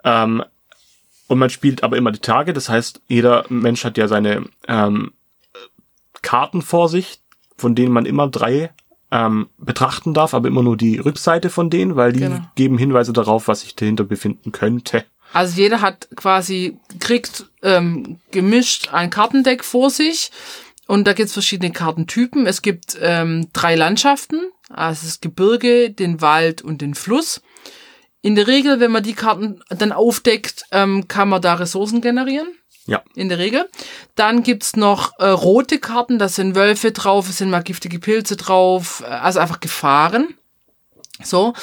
[0.03, 0.43] Ähm,
[1.27, 2.51] und man spielt aber immer die Tage.
[2.53, 5.11] Das heißt, jeder Mensch hat ja seine ähm,
[6.23, 7.19] Karten vor sich,
[7.55, 8.71] von denen man immer drei
[9.11, 12.39] ähm, betrachten darf, aber immer nur die Rückseite von denen, weil die Genau.
[12.55, 15.05] geben Hinweise darauf, was sich dahinter befinden könnte.
[15.33, 20.31] Also jeder hat quasi, kriegt ähm, gemischt ein Kartendeck vor sich
[20.87, 22.45] und da gibt's verschiedene Kartentypen.
[22.47, 27.41] Es gibt ähm, drei Landschaften, also das Gebirge, den Wald und den Fluss.
[28.21, 32.47] In der Regel, wenn man die Karten dann aufdeckt, ähm, kann man da Ressourcen generieren.
[32.85, 33.01] Ja.
[33.15, 33.69] In der Regel.
[34.15, 38.35] Dann gibt's noch äh, rote Karten, da sind Wölfe drauf, es sind mal giftige Pilze
[38.35, 40.35] drauf, äh, also einfach Gefahren.
[41.23, 41.53] So,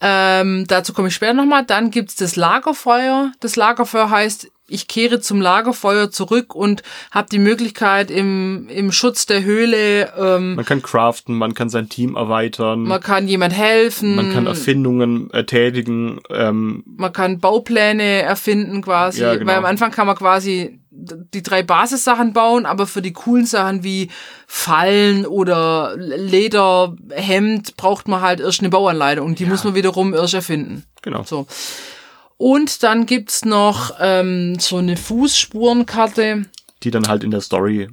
[0.00, 1.64] ähm, dazu komme ich später nochmal.
[1.64, 3.32] Dann gibt's das Lagerfeuer.
[3.40, 9.26] Das Lagerfeuer heißt, ich kehre zum Lagerfeuer zurück und habe die Möglichkeit im, im Schutz
[9.26, 14.14] der Höhle, ähm, Man kann craften, man kann sein Team erweitern, man kann jemand helfen,
[14.14, 19.50] man kann Erfindungen äh, tätigen, ähm, man kann Baupläne erfinden quasi, Ja, genau.
[19.50, 23.84] weil am Anfang kann man quasi die drei Basissachen bauen, aber für die coolen Sachen
[23.84, 24.10] wie
[24.46, 30.34] Fallen oder Lederhemd braucht man halt erst eine Bauanleitung und die muss man wiederum erst
[30.34, 30.84] erfinden.
[31.02, 31.22] genau.
[31.24, 31.46] So.
[32.40, 36.46] Und dann gibt's noch ähm, so eine Fußspurenkarte.
[36.82, 37.88] Die dann halt in der Story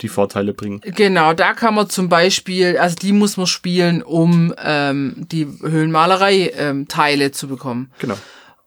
[0.00, 0.80] die Vorteile bringen.
[0.84, 7.30] Genau, da kann man zum Beispiel, also die muss man spielen, um ähm, die Höhlenmalerei-Teile
[7.30, 7.92] zu bekommen.
[8.00, 8.18] Genau.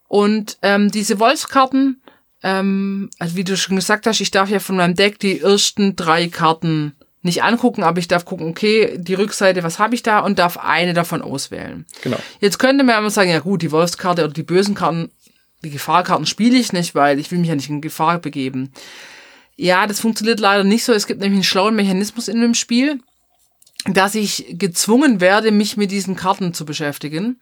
[0.08, 2.02] Und ähm, diese Wolfskarten,
[2.42, 5.98] ähm, also wie du schon gesagt hast, ich darf ja von meinem Deck die ersten
[5.98, 6.96] drei Karten
[7.26, 10.58] nicht angucken, aber ich darf gucken, okay, die Rückseite, was habe ich da und darf
[10.58, 11.86] eine davon auswählen.
[12.04, 12.18] Genau.
[12.40, 15.10] Jetzt könnte man aber sagen, ja gut, die Wolfskarte oder die bösen Karten,
[15.66, 18.72] die Gefahrkarten spiele ich nicht, weil ich will mich ja nicht in Gefahr begeben.
[19.58, 20.94] Ja, das funktioniert leider nicht so.
[20.94, 23.00] Es gibt nämlich einen schlauen Mechanismus in dem Spiel,
[23.86, 27.40] dass ich gezwungen werde, mich mit diesen Karten zu beschäftigen.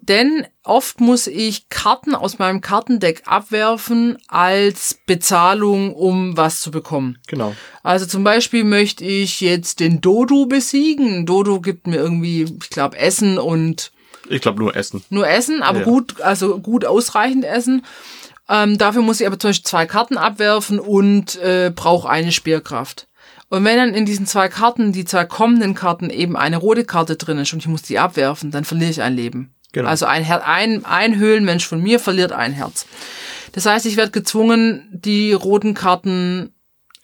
[0.00, 7.18] Denn oft muss ich Karten aus meinem Kartendeck abwerfen als Bezahlung, um was zu bekommen.
[7.28, 7.54] Genau.
[7.84, 11.24] Also zum Beispiel möchte ich jetzt den Dodo besiegen.
[11.24, 13.91] Dodo gibt mir irgendwie, ich glaube, Essen und
[14.28, 15.02] Ich glaube nur Essen.
[15.10, 15.84] nur Essen, aber Ja.
[15.84, 17.84] gut, also gut ausreichend Essen.
[18.48, 23.08] Ähm, dafür muss ich aber zum Beispiel zwei Karten abwerfen und äh, brauche eine Speerkraft.
[23.48, 27.16] Und wenn dann in diesen zwei Karten, die zwei kommenden Karten, eben eine rote Karte
[27.16, 29.54] drin ist und ich muss die abwerfen, dann verliere ich ein Leben.
[29.72, 29.88] Genau.
[29.88, 32.86] Also ein, Her ein, ein Höhlenmensch von mir verliert ein Herz.
[33.52, 36.54] Das heißt, ich werde gezwungen, die roten Karten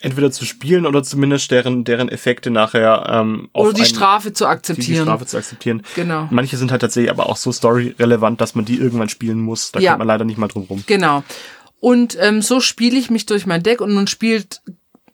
[0.00, 4.32] Entweder zu spielen oder zumindest deren, deren Effekte nachher ähm, auf oder die ein- Strafe
[4.32, 5.02] zu die, die akzeptieren.
[5.06, 5.82] Strafe zu akzeptieren.
[5.96, 6.28] Genau.
[6.30, 9.72] Manche sind halt tatsächlich aber auch so story-relevant, dass man die irgendwann spielen muss.
[9.72, 9.90] Da Ja.
[9.92, 10.84] kommt man leider nicht mal drum rum.
[10.86, 11.24] Genau.
[11.80, 14.60] Und ähm, so spiele ich mich durch mein Deck und man spielt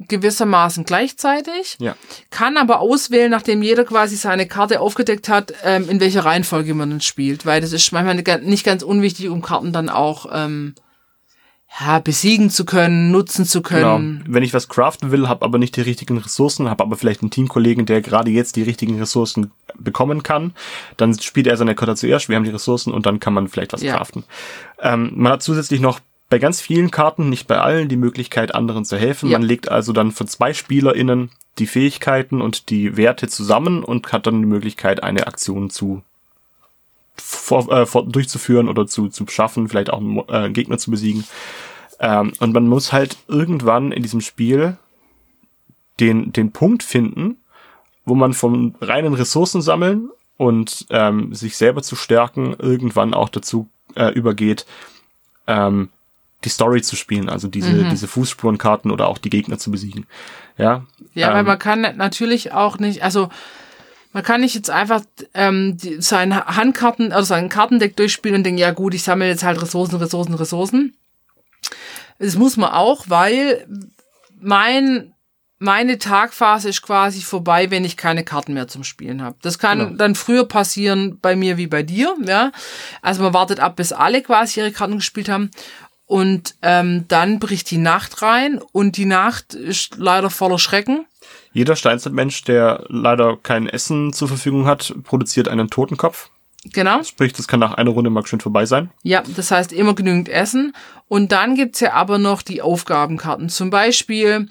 [0.09, 1.97] gewissermaßen gleichzeitig, Ja.
[2.31, 6.91] kann aber auswählen, nachdem jeder quasi seine Karte aufgedeckt hat, ähm, in welcher Reihenfolge man
[6.91, 10.27] dann spielt, weil das ist manchmal nicht ganz- nicht ganz unwichtig, um Karten dann auch
[10.33, 10.75] ähm,
[11.81, 13.97] ja, besiegen zu können, nutzen zu Genau.
[13.97, 14.25] können.
[14.29, 17.31] Wenn ich was craften will, habe aber nicht die richtigen Ressourcen, habe aber vielleicht einen
[17.31, 20.53] Teamkollegen, der gerade jetzt die richtigen Ressourcen bekommen kann,
[20.97, 23.73] dann spielt er seine Karte zuerst, wir haben die Ressourcen und dann kann man vielleicht
[23.73, 23.97] was Ja.
[23.97, 24.25] craften.
[24.81, 28.85] Ähm, man hat zusätzlich noch bei ganz vielen Karten, nicht bei allen, die Möglichkeit, anderen
[28.85, 29.29] zu helfen.
[29.31, 29.39] Ja.
[29.39, 34.27] Man legt also dann für zwei SpielerInnen die Fähigkeiten und die Werte zusammen und hat
[34.27, 36.03] dann die Möglichkeit, eine Aktion zu
[37.17, 41.25] vor, äh, vor, durchzuführen oder zu, zu schaffen, vielleicht auch einen äh, Gegner zu besiegen.
[42.01, 44.77] Ähm, und man muss halt irgendwann in diesem Spiel
[46.01, 47.37] den, den Punkt finden,
[48.05, 53.69] wo man vom reinen Ressourcen sammeln und ähm, sich selber zu stärken, irgendwann auch dazu
[53.95, 54.67] äh, übergeht,
[55.47, 55.91] ähm,
[56.43, 57.91] die Story zu spielen, also diese, Mhm.
[57.91, 60.07] diese Fußspurenkarten oder auch die Gegner zu besiegen.
[60.59, 63.31] Ja, Ja, weil Ähm, man kann natürlich auch nicht, also
[64.15, 65.03] man kann nicht jetzt einfach
[65.35, 69.43] ähm, die, seine Handkarten, also sein Kartendeck durchspielen und denken, ja gut, ich sammle jetzt
[69.43, 70.97] halt Ressourcen, Ressourcen, Ressourcen.
[72.21, 73.67] Das muss man auch, weil
[74.41, 75.11] mein
[75.59, 79.37] meine Tagphase ist quasi vorbei, wenn ich keine Karten mehr zum Spielen habe.
[79.43, 79.97] Das kann Genau.
[79.97, 82.53] dann früher passieren bei mir wie bei dir, ja.
[83.03, 85.51] Also man wartet ab, bis alle quasi ihre Karten gespielt haben.
[86.07, 91.07] Und ähm, dann bricht die Nacht rein und die Nacht ist leider voller Schrecken.
[91.55, 96.29] Jeder Steinzeitmensch, der leider kein Essen zur Verfügung hat, produziert einen Totenkopf.
[96.73, 97.03] Genau.
[97.03, 98.91] Sprich, das kann nach einer Runde mal schön vorbei sein.
[99.03, 100.75] Ja, das heißt immer genügend Essen.
[101.09, 103.49] Und dann gibt's ja aber noch die Aufgabenkarten.
[103.51, 104.49] Zum Beispiel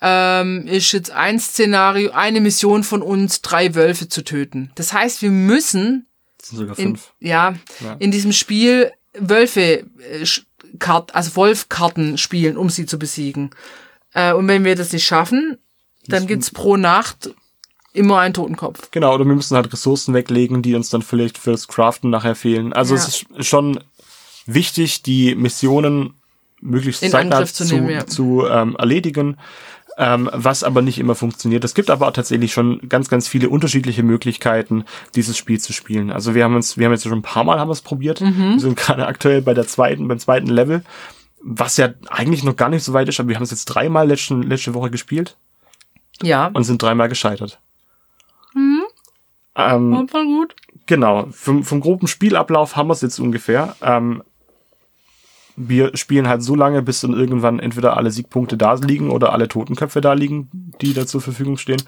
[0.00, 4.70] ähm, ist jetzt ein Szenario, eine Mission von uns, drei Wölfe zu töten.
[4.74, 6.06] Das heißt, wir müssen
[6.38, 7.12] Das sind sogar in, fünf.
[7.20, 7.96] ja, Ja.
[8.00, 10.26] in diesem Spiel Wölfe, äh,
[10.80, 13.50] Kart, also Wolfkarten spielen, um sie zu besiegen.
[14.12, 15.56] Äh, und wenn wir das nicht schaffen,
[16.08, 17.30] dann gibt's pro Nacht
[17.92, 18.90] immer einen Totenkopf.
[18.90, 22.72] Genau, oder wir müssen halt Ressourcen weglegen, die uns dann vielleicht fürs Craften nachher fehlen.
[22.72, 23.00] Also Ja.
[23.00, 23.78] es ist schon
[24.46, 26.14] wichtig, die Missionen
[26.60, 28.06] möglichst In zeitnah Angriff zu zu, nehmen, ja.
[28.06, 29.36] zu ähm, erledigen,
[29.96, 31.62] ähm, was aber nicht immer funktioniert.
[31.62, 36.10] Es gibt aber tatsächlich schon ganz, ganz viele unterschiedliche Möglichkeiten, dieses Spiel zu spielen.
[36.10, 38.20] Also wir haben uns, wir haben jetzt schon ein paar Mal haben wir es probiert.
[38.20, 38.54] Mhm.
[38.54, 40.82] Wir sind gerade aktuell bei der zweiten, beim zweiten Level,
[41.40, 44.08] was ja eigentlich noch gar nicht so weit ist, aber wir haben es jetzt dreimal
[44.08, 45.36] letzte, letzte Woche gespielt
[46.22, 47.58] Ja, und sind dreimal gescheitert.
[48.54, 48.82] Mhm.
[49.56, 50.56] Ähm, voll gut.
[50.86, 53.76] Genau, vom, vom groben Spielablauf haben wir es jetzt ungefähr.
[53.82, 54.22] Ähm,
[55.56, 59.48] wir spielen halt so lange, bis dann irgendwann entweder alle Siegpunkte da liegen oder alle
[59.48, 61.82] Totenköpfe da liegen, die da zur Verfügung stehen.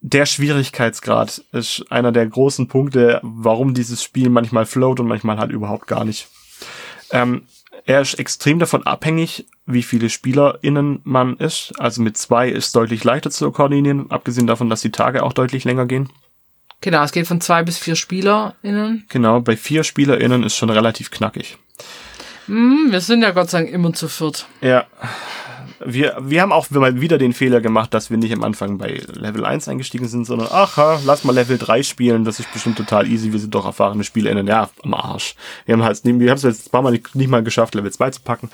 [0.00, 5.50] Der Schwierigkeitsgrad ist einer der großen Punkte, warum dieses Spiel manchmal float und manchmal halt
[5.50, 6.28] überhaupt gar nicht.
[7.10, 7.42] Ähm,
[7.86, 11.72] er ist extrem davon abhängig, wie viele SpielerInnen man ist.
[11.78, 15.64] Also mit zwei ist deutlich leichter zu koordinieren, abgesehen davon, dass die Tage auch deutlich
[15.64, 16.10] länger gehen.
[16.80, 19.06] Genau, es geht von zwei bis vier SpielerInnen.
[19.08, 21.58] Genau, bei vier SpielerInnen ist schon relativ knackig.
[22.46, 24.46] Hm, wir sind ja Gott sei Dank immer zu viert.
[24.60, 24.84] Ja.
[25.84, 29.02] Wir, wir haben auch mal wieder den Fehler gemacht, dass wir nicht am Anfang bei
[29.12, 33.06] Level 1 eingestiegen sind, sondern, aha, lass mal Level 3 spielen, das ist bestimmt total
[33.06, 34.46] easy, wir sind doch erfahrene SpielerInnen.
[34.46, 35.34] Ja, am Arsch.
[35.66, 37.92] Wir haben halt, wir haben es jetzt ein paar Mal nicht, nicht mal geschafft, Level
[37.92, 38.50] 2 zu packen,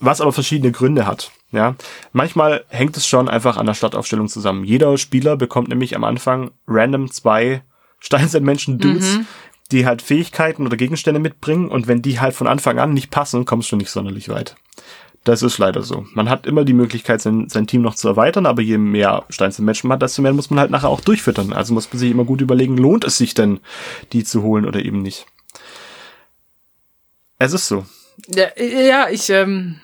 [0.00, 1.30] was aber verschiedene Gründe hat.
[1.52, 1.76] Ja,
[2.12, 4.64] manchmal hängt es schon einfach an der Startaufstellung zusammen.
[4.64, 7.62] Jeder Spieler bekommt nämlich am Anfang random zwei
[8.00, 9.20] Steinzeitmenschen-Dudes,
[9.70, 13.44] die halt Fähigkeiten oder Gegenstände mitbringen und wenn die halt von Anfang an nicht passen,
[13.44, 14.56] kommst du nicht sonderlich weit.
[15.24, 16.06] Das ist leider so.
[16.12, 19.88] Man hat immer die Möglichkeit, sein, sein Team noch zu erweitern, aber je mehr Steinzeitmenschen
[19.88, 21.54] man hat, desto mehr muss man halt nachher auch durchfüttern.
[21.54, 23.60] Also muss man sich immer gut überlegen, lohnt es sich denn,
[24.12, 25.26] die zu holen oder eben nicht.
[27.38, 27.86] Es ist so.
[28.28, 29.80] Ja, ja ich, ähm,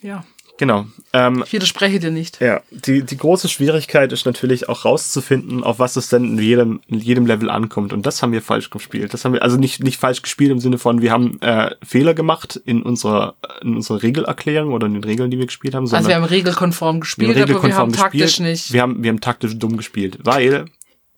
[0.00, 0.24] ja,
[0.56, 0.86] Genau.
[1.12, 2.40] Ähm, ich widerspreche dir nicht.
[2.40, 6.80] Ja, die, die große Schwierigkeit ist natürlich auch rauszufinden, auf was es denn in jedem,
[6.86, 7.92] in jedem Level ankommt.
[7.92, 9.12] Und das haben wir falsch gespielt.
[9.12, 12.14] Das haben wir, also nicht, nicht falsch gespielt im Sinne von, wir haben äh, Fehler
[12.14, 15.96] gemacht in unserer, in unserer Regelerklärung oder in den Regeln, die wir gespielt haben, Also
[15.96, 18.48] sondern wir haben regelkonform wir gespielt, haben aber wir regelkonform haben taktisch gespielt.
[18.48, 18.72] nicht.
[18.72, 20.18] Wir haben, wir haben taktisch dumm gespielt.
[20.22, 20.66] Weil,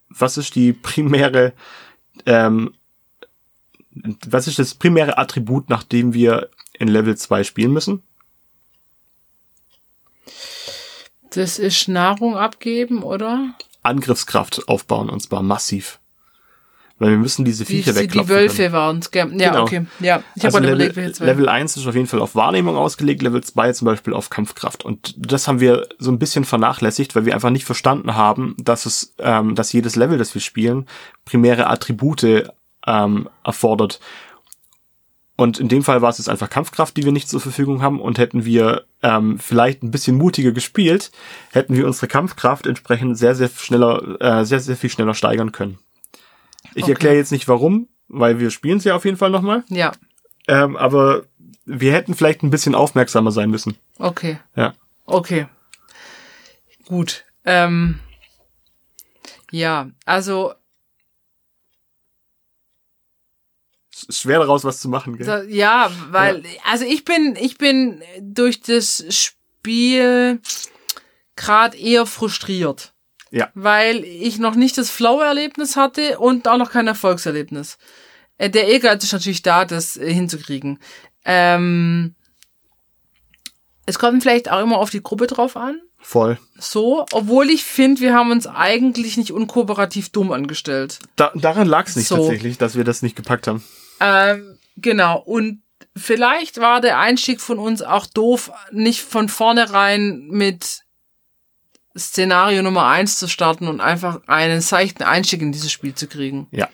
[0.09, 1.53] was ist die primäre,
[2.25, 2.72] ähm,
[4.27, 8.03] was ist das primäre Attribut, nach dem wir in Level 2 spielen müssen?
[11.31, 13.55] Das ist Nahrung abgeben, oder?
[13.83, 15.99] Angriffskraft aufbauen und zwar massiv.
[16.99, 19.11] Weil wir müssen diese Die, Viecher die, wegklopfen die Wölfe waren es.
[19.12, 19.62] Ja, Genau.
[19.65, 19.87] okay.
[20.01, 21.21] Ja, ich Also habe Level, überlegt.
[21.21, 24.83] Level 1 ist auf jeden Fall auf Wahrnehmung ausgelegt, Level 2 zum Beispiel auf Kampfkraft.
[24.83, 28.87] Und das haben wir so ein bisschen vernachlässigt, weil wir einfach nicht verstanden haben, dass
[28.87, 30.87] es, ähm, dass jedes Level, das wir spielen,
[31.27, 32.51] primäre Attribute
[32.87, 34.01] ähm, erfordert.
[35.37, 38.01] Und in dem Fall war es jetzt einfach Kampfkraft, die wir nicht zur Verfügung haben.
[38.01, 41.12] Und hätten wir ähm, vielleicht ein bisschen mutiger gespielt,
[41.53, 45.79] hätten wir unsere Kampfkraft entsprechend sehr, sehr schneller, äh, sehr, sehr viel schneller steigern können.
[46.75, 46.92] Ich Okay.
[46.92, 49.62] erkläre jetzt nicht warum, weil wir spielen es ja auf jeden Fall nochmal.
[49.69, 49.92] Ja,
[50.49, 51.23] Ähm, aber
[51.64, 53.77] wir hätten vielleicht ein bisschen aufmerksamer sein müssen.
[53.99, 54.38] okay.
[54.57, 54.75] Ja.
[55.05, 55.47] Okay.
[56.87, 57.25] Gut.
[57.45, 58.01] Ähm,
[59.53, 60.53] ja, also
[63.86, 65.47] Es ist schwer daraus was zu machen, gell?
[65.49, 70.41] Ja, weil, also ich bin, ich bin durch das Spiel
[71.37, 72.93] gerade eher frustriert.
[73.31, 73.51] Ja.
[73.55, 77.77] Weil ich noch nicht das Flow-Erlebnis hatte und auch noch kein Erfolgserlebnis.
[78.39, 80.79] Äh, Der Ehrgeiz ist natürlich da, das äh, hinzukriegen.
[81.25, 82.15] Ähm,
[83.85, 85.81] es kommt vielleicht auch immer auf die Gruppe drauf an.
[85.99, 86.39] Voll.
[86.57, 91.01] So, obwohl ich finde, wir haben uns eigentlich nicht unkooperativ dumm angestellt.
[91.17, 92.17] Da, daran lag es nicht So.
[92.17, 93.65] tatsächlich, dass wir das nicht gepackt haben.
[94.01, 95.19] Ähm, genau.
[95.19, 95.63] Und
[95.97, 100.83] vielleicht war der Einstieg von uns auch doof, nicht von vornherein mit
[101.97, 106.47] Szenario Nummer eins zu starten und einfach einen seichten Einstieg in dieses Spiel zu kriegen.
[106.51, 106.69] Ja.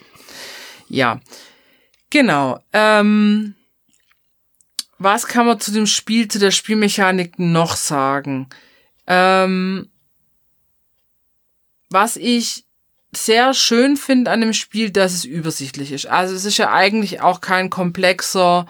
[0.89, 1.21] Ja.
[2.11, 2.59] Genau.
[2.73, 3.55] Ähm,
[4.99, 8.49] was kann man zu dem Spiel, zu der Spielmechanik noch sagen?
[9.07, 9.91] Ähm,
[11.89, 12.65] was ich
[13.15, 16.07] sehr schön finde an dem Spiel, dass es übersichtlich ist.
[16.07, 18.67] Also es ist ja eigentlich auch kein komplexer,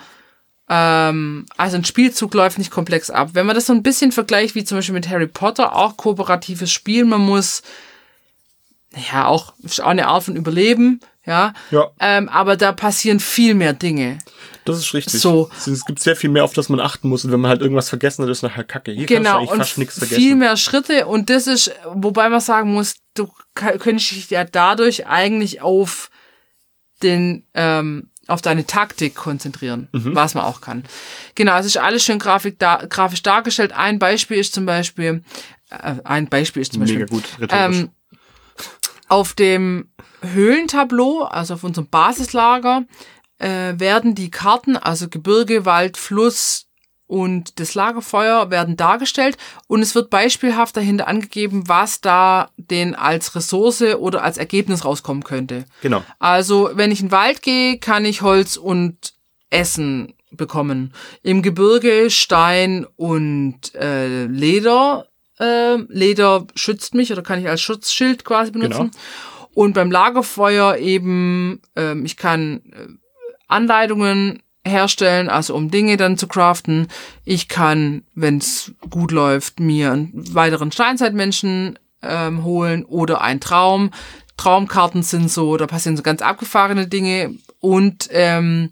[0.68, 3.31] ähm, also ein Spielzug läuft nicht komplex ab.
[3.35, 6.72] Wenn man das so ein bisschen vergleicht, wie zum Beispiel mit Harry Potter, auch kooperatives
[6.72, 7.62] Spiel, man muss,
[9.12, 11.52] ja, auch, ist auch eine Art von Überleben, ja.
[11.70, 11.90] Ja.
[12.00, 14.18] Ähm, aber da passieren viel mehr Dinge.
[14.64, 15.20] Das ist richtig.
[15.20, 15.50] So.
[15.66, 17.24] Es- gibt sehr viel mehr, auf das man achten muss.
[17.24, 18.90] Und wenn man halt irgendwas vergessen hat, ist nachher kacke.
[18.92, 20.38] Hier kannst du Genau, eigentlich und fast nichts viel vergessen.
[20.38, 25.61] mehr Schritte und das ist, wobei man sagen muss, du könntest dich ja dadurch eigentlich
[25.61, 26.11] auf
[27.03, 30.14] den, ähm, auf deine Taktik konzentrieren, Mhm.
[30.14, 30.85] was man auch kann.
[31.35, 33.72] Genau, es ist alles schön grafik da, grafisch dargestellt.
[33.72, 35.25] Ein Beispiel ist zum Beispiel,
[35.70, 37.77] äh, ein Beispiel ist zum Beispiel, Mega gut, rhetorisch.
[37.79, 37.90] ähm,
[39.09, 39.90] auf dem
[40.22, 42.85] Höhlentableau, also auf unserem Basislager,
[43.38, 46.66] äh, werden die Karten, also Gebirge, Wald, Fluss
[47.12, 49.37] und das Lagerfeuer werden dargestellt
[49.68, 55.22] und es wird beispielhaft dahinter angegeben, was da denn als Ressource oder als Ergebnis rauskommen
[55.22, 55.66] könnte.
[55.83, 56.03] genau.
[56.18, 59.12] Also, wenn ich in den Wald gehe, kann ich Holz und
[59.51, 60.94] Essen bekommen.
[61.22, 65.07] Im Gebirge Stein und äh, Leder.
[65.38, 68.90] Äh, Leder schützt mich oder kann ich als Schutzschild quasi benutzen.
[69.53, 72.87] Und beim Lagerfeuer eben, ähm, ich kann äh,
[73.48, 76.88] Anleitungen herstellen, also um Dinge dann zu craften.
[77.25, 83.90] Ich kann, wenn es gut läuft, mir einen weiteren Steinzeitmenschen ähm, holen oder ein Traum.
[84.37, 88.70] Traumkarten sind so, da passieren so ganz abgefahrene Dinge und ähm,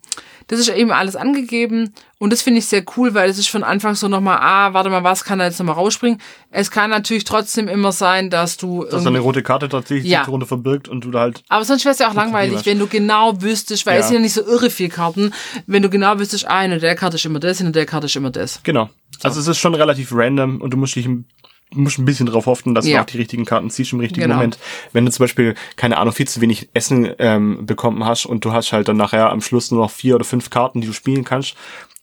[0.51, 3.63] das ist eben alles angegeben und das finde ich sehr cool, weil es ist von
[3.63, 6.21] Anfang so nochmal, ah, warte mal, was kann da jetzt nochmal rausspringen?
[6.51, 10.25] Es kann natürlich trotzdem immer sein, dass du Dass da eine rote Karte tatsächlich Ja.
[10.25, 11.43] die Runde verbirgt und du da halt.
[11.49, 14.01] aber sonst wäre es ja auch langweilig, wenn du genau wüsstest, weil Ja.
[14.01, 15.33] es sind ja nicht so irre viel Karten,
[15.67, 18.17] wenn du genau wüsstest, ah, in der Karte ist immer das, in der Karte ist
[18.17, 18.61] immer das.
[18.65, 18.91] Genau.
[19.23, 21.27] Also es ist schon relativ random und du musst dich ein-
[21.72, 22.96] du musst ein bisschen darauf hoffen, dass Ja.
[22.98, 24.37] du auch die richtigen Karten ziehst im richtigen Genau.
[24.37, 24.59] Moment.
[24.92, 28.52] Wenn du zum Beispiel, keine Ahnung, viel zu wenig Essen ähm, bekommen hast und du
[28.52, 31.24] hast halt dann nachher am Schluss nur noch vier oder fünf Karten, die du spielen
[31.24, 31.54] kannst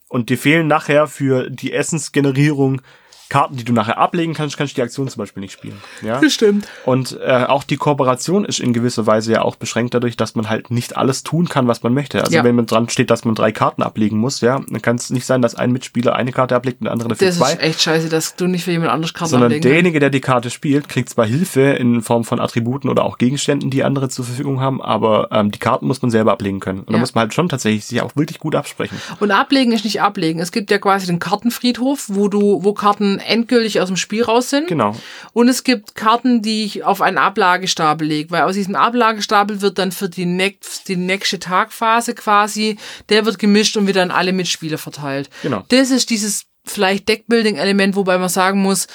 [0.07, 2.81] und dir fehlen nachher für die Essensgenerierung
[3.29, 5.77] Karten, die du nachher ablegen kannst, kannst du die Aktion zum Beispiel nicht spielen.
[6.01, 6.19] Ja?
[6.19, 6.67] Bestimmt.
[6.85, 10.49] Und äh, auch die Kooperation ist in gewisser Weise ja auch beschränkt dadurch, dass man
[10.49, 12.21] halt nicht alles tun kann, was man möchte.
[12.23, 12.43] Also Ja.
[12.43, 15.25] wenn man dran steht, dass man drei Karten ablegen muss, ja, dann kann es nicht
[15.25, 17.51] sein, dass ein Mitspieler eine Karte ablegt und der andere dafür Das zwei.
[17.53, 20.21] ist echt scheiße, dass du nicht für jemand anderes Karten sondern ablegen derjenige, der die
[20.21, 24.25] Karte spielt, kriegt zwar Hilfe in Form von Attributen oder auch Gegenständen, die andere zur
[24.25, 26.79] Verfügung haben, aber ähm, die Karten muss man selber ablegen können.
[26.79, 26.99] Und da Ja.
[26.99, 28.97] muss man halt schon tatsächlich sich auch wirklich gut absprechen.
[29.19, 30.39] Und ablegen ist nicht ablegen.
[30.39, 34.49] Es gibt ja quasi den Kartenfriedhof, wo du, wo Karten endgültig aus dem Spiel raus
[34.49, 34.67] sind.
[34.67, 34.95] Genau.
[35.33, 39.77] Und es gibt Karten, die ich auf einen Ablagestapel lege, weil aus diesem Ablagestapel wird
[39.77, 42.77] dann für die, next, die nächste Tagphase quasi,
[43.09, 45.29] der wird gemischt und wieder an alle Mitspieler verteilt.
[45.43, 45.63] Genau.
[45.69, 48.87] Das ist dieses vielleicht Deckbuilding-Element, wobei man sagen muss,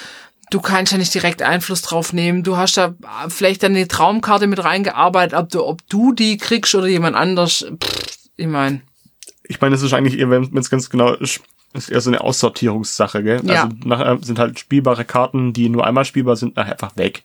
[0.51, 2.43] du kannst ja nicht direkt Einfluss drauf nehmen.
[2.43, 2.95] Du hast da
[3.29, 7.65] vielleicht dann eine Traumkarte mit reingearbeitet, ob du, ob du die kriegst oder jemand anders.
[7.83, 8.81] Pff, ich meine.
[9.45, 11.41] Ich meine, es ist eigentlich wenn es ganz genau ist,
[11.73, 13.41] ist eher so eine Aussortierungssache, gell?
[13.43, 13.63] Ja.
[13.63, 17.23] Also nachher sind halt spielbare Karten, die nur einmal spielbar sind, nachher einfach weg.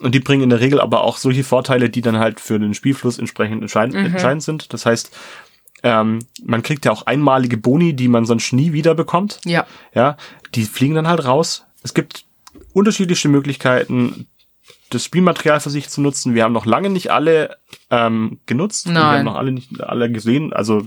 [0.00, 2.74] Und die bringen in der Regel aber auch solche Vorteile, die dann halt für den
[2.74, 4.06] Spielfluss entsprechend entscheidend, Mhm.
[4.06, 4.72] entscheidend sind.
[4.72, 5.10] Das heißt,
[5.82, 9.40] ähm, man kriegt ja auch einmalige Boni, die man sonst nie wieder bekommt.
[9.44, 9.66] Ja.
[9.94, 10.16] Ja,
[10.54, 11.64] die fliegen dann halt raus.
[11.82, 12.24] Es gibt
[12.72, 14.26] unterschiedliche Möglichkeiten,
[14.90, 16.34] das Spielmaterial für sich zu nutzen.
[16.34, 17.56] Wir haben noch lange nicht alle
[17.90, 18.86] ähm, genutzt.
[18.86, 19.18] Und Wir Nein.
[19.18, 20.52] haben noch alle nicht alle gesehen.
[20.52, 20.86] Also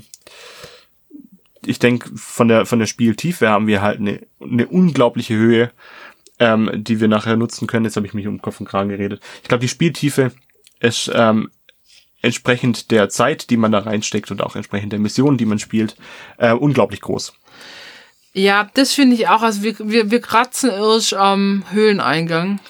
[1.66, 5.72] ich denke, von der von der Spieltiefe haben wir halt eine, eine unglaubliche Höhe,
[6.40, 7.86] ähm, die wir nachher nutzen können.
[7.86, 9.22] Jetzt habe ich mich um Kopf und Kragen geredet.
[9.42, 10.32] Ich glaube, die Spieltiefe
[10.80, 11.52] ist ähm,
[12.22, 15.96] entsprechend der Zeit, die man da reinsteckt und auch entsprechend der Mission, die man spielt,
[16.38, 17.34] äh, unglaublich groß.
[18.34, 19.42] Ja, das finde ich auch.
[19.42, 22.60] Also wir, wir, wir kratzen irsch am Höhleneingang.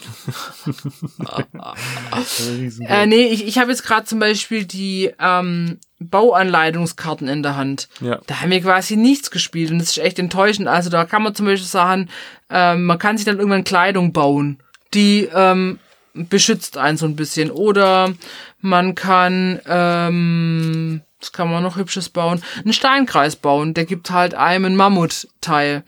[2.88, 7.90] Äh, nee, ich, ich habe jetzt gerade zum Beispiel die ähm, Bauanleitungskarten in der Hand.
[8.00, 8.20] Ja.
[8.28, 10.68] Da haben wir quasi nichts gespielt und das ist echt enttäuschend.
[10.68, 12.10] Also da kann man zum Beispiel sagen,
[12.50, 14.62] ähm, man kann sich dann irgendwann Kleidung bauen,
[14.94, 15.80] die ähm,
[16.14, 17.52] beschützt einen so ein bisschen.
[17.52, 18.14] Oder
[18.60, 22.42] man kann, ähm, was kann man noch hübsches bauen?
[22.64, 25.84] Einen Steinkreis bauen, der gibt halt einem ein Mammutteil.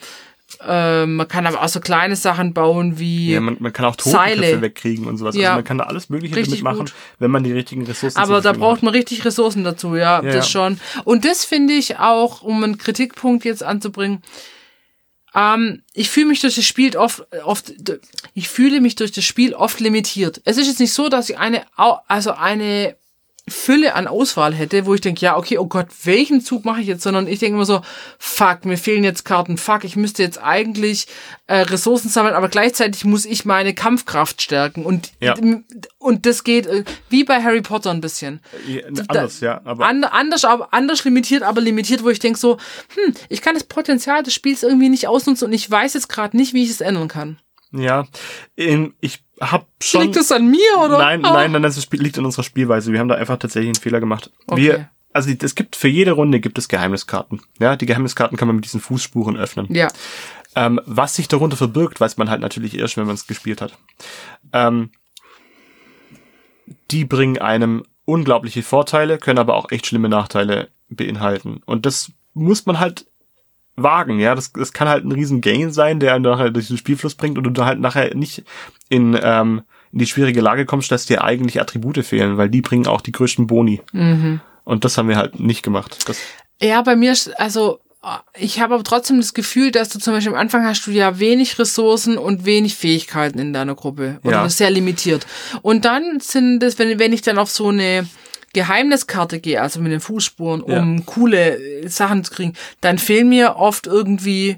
[0.66, 3.32] Ähm, man kann aber auch so kleine Sachen bauen wie.
[3.32, 3.96] Ja, man, man kann auch.
[3.96, 5.36] Totenköpfe wegkriegen und sowas.
[5.36, 5.50] Ja.
[5.50, 6.94] Also man kann da alles Mögliche Richtig damit machen, gut.
[7.20, 10.36] wenn man die richtigen Ressourcen aber da braucht man richtig Ressourcen dazu, ja, Ja, das
[10.36, 10.44] ja.
[10.44, 10.80] schon.
[11.04, 14.22] Und das finde ich auch, um einen Kritikpunkt jetzt anzubringen.
[15.36, 17.74] Ähm, ich fühle mich durch das Spiel oft, oft,
[18.36, 20.42] ich fühle mich durch das Spiel oft limitiert.
[20.46, 22.96] Es ist jetzt nicht so, dass ich eine, also eine
[23.50, 26.88] Fülle an Auswahl hätte, wo ich denke, ja, okay, oh Gott, welchen Zug mache ich
[26.88, 27.04] jetzt?
[27.04, 27.82] Sondern ich denke immer so,
[28.18, 31.08] fuck, mir fehlen jetzt Karten, fuck, ich müsste jetzt eigentlich
[31.48, 34.86] äh, Ressourcen sammeln, aber gleichzeitig muss ich meine Kampfkraft stärken.
[34.86, 35.36] Und, Ja.
[35.98, 38.40] und das geht äh, wie bei Harry Potter ein bisschen.
[38.66, 39.60] Ja, anders, ja.
[39.66, 42.58] Aber An, anders, aber, anders limitiert, aber limitiert, wo ich denke so,
[42.96, 46.38] hm, ich kann das Potenzial des Spiels irgendwie nicht ausnutzen und ich weiß jetzt gerade
[46.38, 47.40] nicht, wie ich es ändern kann.
[47.74, 48.06] Ja,
[48.56, 50.04] ich habe schon.
[50.04, 50.98] Liegt das an mir, oder?
[50.98, 51.34] Nein, Ah.
[51.34, 52.92] nein, nein, das liegt in unserer Spielweise.
[52.92, 54.32] Wir haben da einfach tatsächlich einen Fehler gemacht.
[54.48, 54.62] Okay.
[54.62, 57.42] Wir, also es gibt für jede Runde gibt es Geheimniskarten.
[57.60, 59.68] Ja, die Geheimniskarten kann man mit diesen Fußspuren öffnen.
[59.74, 59.88] Ja.
[60.56, 63.78] Ähm, was sich darunter verbirgt, weiß man halt natürlich erst, wenn man es gespielt hat.
[64.54, 64.92] Ähm,
[66.92, 71.62] die bringen einem unglaubliche Vorteile, können aber auch echt schlimme Nachteile beinhalten.
[71.66, 73.06] Und das muss man halt
[73.76, 74.36] wagen, ja.
[74.36, 77.38] Das, das kann halt ein riesen Gain sein, der einen nachher durch den Spielfluss bringt
[77.38, 78.44] und du halt nachher nicht
[78.90, 79.62] in, ähm,
[79.92, 83.12] in die schwierige Lage kommst, dass dir eigentlich Attribute fehlen, weil die bringen auch die
[83.12, 83.82] größten Boni.
[84.64, 85.98] Und das haben wir halt nicht gemacht.
[86.08, 86.18] Das,
[86.62, 87.80] Ja, bei mir, also
[88.38, 91.20] ich habe aber trotzdem das Gefühl, dass du zum Beispiel am Anfang hast du ja
[91.20, 94.20] wenig Ressourcen und wenig Fähigkeiten in deiner Gruppe.
[94.24, 94.50] Oder Ja.
[94.50, 95.26] sehr limitiert.
[95.62, 98.06] Und dann sind das, wenn, wenn ich dann auf so eine
[98.54, 103.56] Geheimniskarte gehe, also mit den Fußspuren, um coole äh, Sachen zu kriegen, dann fehlen mir
[103.58, 104.58] oft irgendwie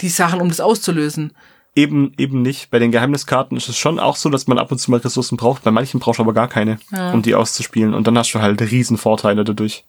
[0.00, 1.32] die Sachen, um das auszulösen.
[1.74, 2.70] Eben, eben nicht.
[2.70, 5.36] Bei den Geheimniskarten ist es schon auch so, dass man ab und zu mal Ressourcen
[5.36, 5.62] braucht.
[5.62, 6.78] Bei manchen brauchst du aber gar keine,
[7.12, 7.92] um die auszuspielen.
[7.92, 9.84] Und dann hast du halt riesen Vorteile dadurch.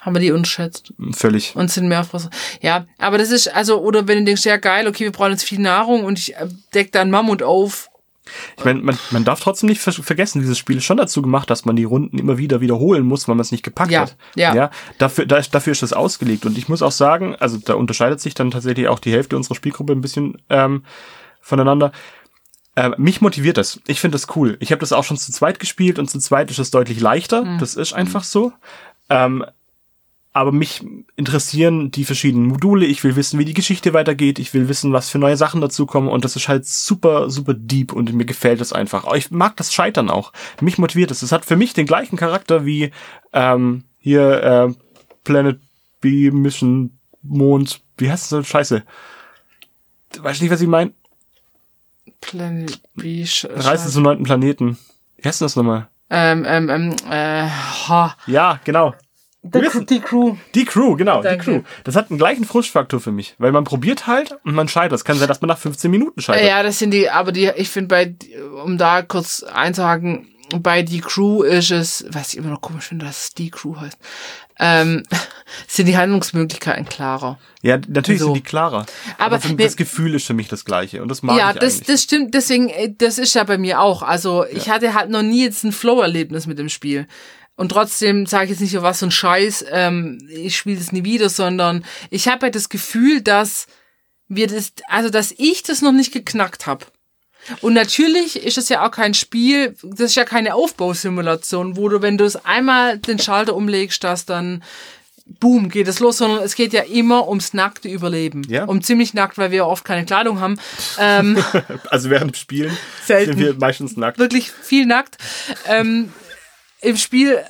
[0.00, 1.54] Haben wir die unterschätzt Völlig.
[1.54, 2.28] und sind mehr auf was.
[2.60, 5.44] Ja, aber das ist, also, oder wenn du denkst, ja geil, okay, wir brauchen jetzt
[5.44, 7.88] viel Nahrung und ich äh, deck da einen Mammut auf.
[8.56, 11.50] Ich meine, man, man darf trotzdem nicht ver vergessen, dieses Spiel ist schon dazu gemacht,
[11.50, 14.16] dass man die Runden immer wieder wiederholen muss, weil man es nicht gepackt Ja, hat.
[14.36, 14.54] ja.
[14.54, 16.46] ja dafür, da, ist- dafür ist das ausgelegt.
[16.46, 19.56] Und ich muss auch sagen, also da unterscheidet sich dann tatsächlich auch die Hälfte unserer
[19.56, 20.84] Spielgruppe ein bisschen ähm,
[21.40, 21.90] voneinander.
[22.76, 23.80] Äh, mich motiviert das.
[23.86, 24.56] Ich finde das cool.
[24.60, 27.44] Ich habe das auch schon zu zweit gespielt und zu zweit ist es deutlich leichter.
[27.44, 27.58] Mhm.
[27.58, 28.52] Das ist einfach so.
[29.10, 29.44] Ähm,
[30.34, 30.82] aber mich
[31.16, 32.86] interessieren die verschiedenen Module.
[32.86, 34.38] Ich will wissen, wie die Geschichte weitergeht.
[34.38, 36.08] Ich will wissen, was für neue Sachen dazukommen.
[36.08, 39.04] Und das ist halt super, super deep und mir gefällt das einfach.
[39.04, 40.32] Aber Ich mag das Scheitern auch.
[40.60, 41.22] Mich motiviert es.
[41.22, 42.92] Es hat für mich den gleichen Charakter wie
[43.34, 44.74] ähm, hier äh,
[45.24, 45.60] Planet
[46.00, 47.82] B, Mission, Mond.
[47.98, 48.46] Wie heißt das?
[48.46, 48.82] Scheiße.
[50.18, 50.92] Weißt du nicht, was ich meine?
[52.22, 53.26] Planet B.
[53.26, 54.78] Sch Reise zum neunten Planeten.
[55.18, 55.88] Wie heißt denn das nochmal?
[56.08, 58.16] Ähm, ähm, ähm, äh, ha.
[58.26, 58.94] Ja, genau.
[59.44, 60.36] Die, wissen- die Crew.
[60.54, 61.38] Die Crew, genau, Danke.
[61.38, 61.62] die Crew.
[61.84, 64.92] Das hat einen gleichen Frustfaktor für mich, weil man probiert halt und man scheitert.
[64.92, 66.46] Es kann sein, dass man nach 15 Minuten scheitert.
[66.48, 68.14] Ja, das sind die, aber die, ich finde bei,
[68.64, 70.28] um da kurz einzuhaken,
[70.60, 73.74] bei die Crew ist es, was ich immer noch komisch finde, dass es die Crew
[73.80, 73.96] heißt,
[74.58, 75.02] ähm,
[75.66, 77.38] sind die Handlungsmöglichkeiten klarer.
[77.62, 78.26] Ja, natürlich So.
[78.26, 78.84] sind die klarer.
[79.18, 81.74] Aber Aber, das Gefühl ist für mich das gleiche und das mag ja, ich das,
[81.74, 81.86] eigentlich.
[81.88, 84.02] das stimmt, deswegen, äh, das ist ja bei mir auch.
[84.02, 87.06] Also ich hatte halt noch nie jetzt ein Flow-Erlebnis mit dem Spiel.
[87.56, 90.92] Und trotzdem sage ich jetzt nicht, oh, was so ein Scheiß, ähm, ich spiele das
[90.92, 93.66] nie wieder, sondern ich habe halt das Gefühl, dass
[94.28, 96.86] wir das, also dass ich das noch nicht geknackt habe.
[97.60, 102.00] Und natürlich ist es ja auch kein Spiel, das ist ja keine Aufbausimulation, wo du,
[102.00, 104.62] wenn du es einmal den Schalter umlegst, dass dann
[105.26, 108.42] boom, geht es los, sondern es geht ja immer ums nackte Überleben.
[108.48, 108.64] Ja.
[108.64, 110.58] Um ziemlich nackt, weil wir oft keine Kleidung haben.
[110.98, 111.42] Ähm,
[111.90, 113.32] also während dem Spielen Selten.
[113.32, 114.18] sind wir meistens nackt.
[114.18, 115.18] wirklich viel nackt.
[115.68, 116.12] Ähm,
[116.82, 117.42] Im Spiel,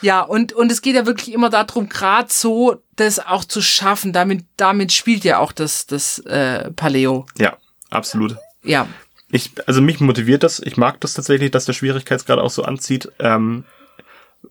[0.00, 4.12] ja, und, und es geht ja wirklich immer darum, gerade so das auch zu schaffen.
[4.12, 7.26] Damit, damit spielt ja auch das, das äh, Paleo.
[7.38, 7.56] Ja,
[7.90, 8.36] absolut.
[8.62, 8.86] Ja.
[9.30, 10.60] Ich, also mich motiviert das.
[10.60, 13.10] Ich mag das tatsächlich, dass der Schwierigkeitsgrad auch so anzieht.
[13.18, 13.64] Ähm,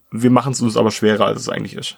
[0.09, 1.97] wir machen es uns aber schwerer, als es eigentlich ist.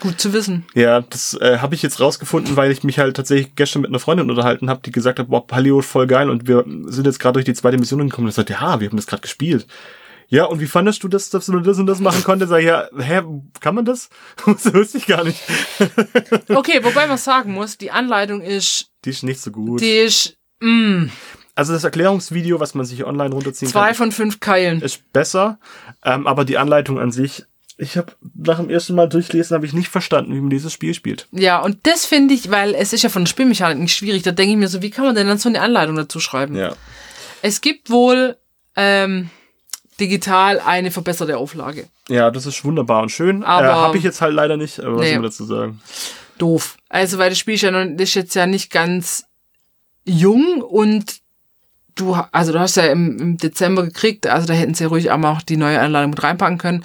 [0.00, 0.66] Gut zu wissen.
[0.74, 3.98] Ja, das äh, habe ich jetzt rausgefunden, weil ich mich halt tatsächlich gestern mit einer
[3.98, 7.20] Freundin unterhalten habe, die gesagt hat, boah, Paleo ist voll geil und wir sind jetzt
[7.20, 8.26] gerade durch die zweite Mission gekommen.
[8.26, 9.66] Und ich sagte, ja, wir haben das gerade gespielt.
[10.32, 12.46] Ja, und wie fandest du das, dass man das und das machen konnte?
[12.46, 13.22] Sag ich, ja, hä,
[13.60, 14.08] kann man das?
[14.46, 15.40] das wusste ich gar nicht.
[16.48, 19.80] Okay, wobei man sagen muss, die Anleitung ist, Die ist nicht so gut.
[19.80, 21.06] die ist mm,
[21.56, 24.80] also das Erklärungsvideo, was man sich online runterziehen zwei kann, von fünf Keilen.
[24.82, 25.58] ist besser,
[26.04, 27.44] ähm, aber die Anleitung an sich,
[27.76, 30.94] ich habe nach dem ersten Mal durchlesen, habe ich nicht verstanden, wie man dieses Spiel
[30.94, 31.28] spielt.
[31.32, 34.30] Ja, und das finde ich, weil es ist ja von der Spielmechanik nicht schwierig, da
[34.32, 36.54] denke ich mir so, wie kann man denn dann so eine Anleitung dazu schreiben?
[36.54, 36.74] Ja.
[37.42, 38.36] Es gibt wohl
[38.76, 39.30] ähm,
[40.00, 41.86] digital eine verbesserte Auflage.
[42.08, 43.44] Ja, das ist wunderbar und schön.
[43.44, 45.06] Aber- äh, habe ich jetzt halt leider nicht, aber was Nee.
[45.10, 45.80] soll man dazu sagen?
[46.38, 46.78] doof.
[46.88, 49.24] Also, weil das Spiel ist ja noch, ist jetzt ja nicht ganz
[50.06, 51.20] jung und
[51.96, 55.42] du, also du hast ja im, im Dezember gekriegt, also da hätten sie ruhig auch
[55.42, 56.84] die neue Einladung mit reinpacken können.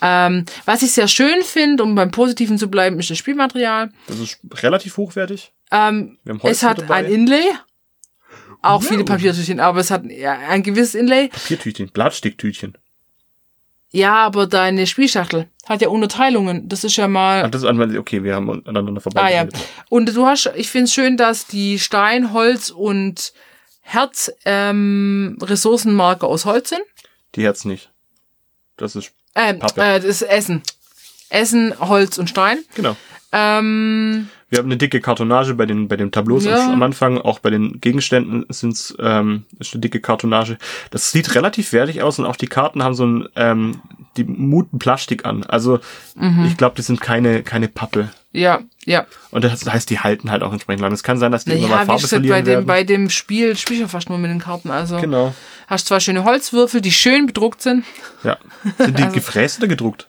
[0.00, 3.90] Ähm, was ich sehr schön finde, um beim Positiven zu bleiben, ist das Spielmaterial.
[4.06, 5.52] Das ist relativ hochwertig.
[5.70, 6.94] Ähm, es hat dabei.
[6.96, 7.44] ein Inlay.
[8.62, 11.28] Auch viele Papiertütchen, aber es hat ein gewisses Inlay.
[11.28, 12.76] Papiertütchen, Blattsticktütchen.
[13.92, 16.68] Ja, aber deine Spielschachtel hat ja Unterteilungen.
[16.68, 17.44] Das ist ja mal.
[17.44, 19.22] Ah, das ist an, okay, wir haben aneinander vorbei.
[19.22, 19.46] Ah ja.
[19.88, 23.32] Und du hast, ich finde es schön, dass die Stein, Holz und
[23.80, 26.82] Herz ähm, Ressourcenmarker aus Holz sind.
[27.36, 27.90] Die Herz nicht.
[28.76, 29.80] Das ist, Ähm, Pappe.
[29.80, 30.62] äh, das ist Essen.
[31.30, 32.58] Essen, Holz und Stein.
[32.74, 32.96] genau.
[33.32, 36.72] Ähm, Wir haben eine dicke Kartonage bei den, bei den Tableaus Ja.
[36.72, 40.56] am Anfang, auch bei den Gegenständen sind's, ähm, ist eine dicke Kartonage.
[40.92, 43.80] Das sieht relativ wertig aus und auch die Karten haben so ein, ähm,
[44.16, 45.42] die muten Plastik an.
[45.44, 45.80] Also,
[46.14, 46.44] Mhm.
[46.46, 48.08] ich glaube, die sind keine, keine Pappe.
[48.32, 49.06] ja, ja.
[49.32, 50.92] Und das heißt, die halten halt auch entsprechend lang.
[50.92, 52.66] Es kann sein, dass die immer mal Ja, wie Farbe gesagt, bei verlieren dem, werden.
[52.66, 54.70] bei dem Spiel spielst du fast nur mit den Karten.
[54.70, 55.34] Also genau.
[55.66, 57.84] hast zwar schöne Holzwürfel, die schön bedruckt sind.
[58.22, 58.36] Ja.
[58.78, 60.06] Sind die Also- gefräst oder gedruckt?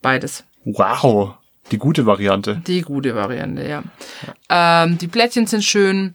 [0.00, 0.44] Beides.
[0.64, 1.34] Wow.
[1.70, 2.62] Die gute Variante.
[2.66, 3.82] Die gute Variante, ja.
[4.48, 6.14] Ähm, die Blättchen sind schön.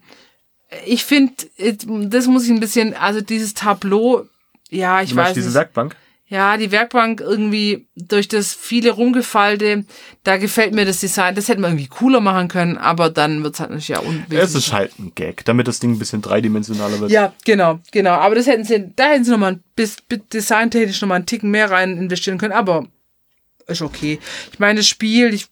[0.86, 4.26] Ich finde, das muss ich ein bisschen, also dieses Tableau,
[4.70, 5.56] ja, ich Du weiß meinst diese nicht.
[5.56, 5.95] Werkbank?
[6.28, 9.86] Ja, die Werkbank irgendwie durch das viele Rumgefalte,
[10.24, 11.34] da gefällt mir das Design.
[11.34, 14.39] Das hätte man irgendwie cooler machen können, aber dann wird's halt natürlich ja unwesentlich.
[14.39, 17.10] Es ist halt ein Gag, damit das Ding ein bisschen dreidimensionaler wird.
[17.10, 18.12] Ja, genau, genau.
[18.12, 21.72] Aber das hätten sie, da hätten sie nochmal bis, bis designtechnisch nochmal einen Ticken mehr
[21.72, 22.86] rein investieren können, aber
[23.70, 24.20] ist okay.
[24.52, 25.48] Ich meine, das Spiel, ich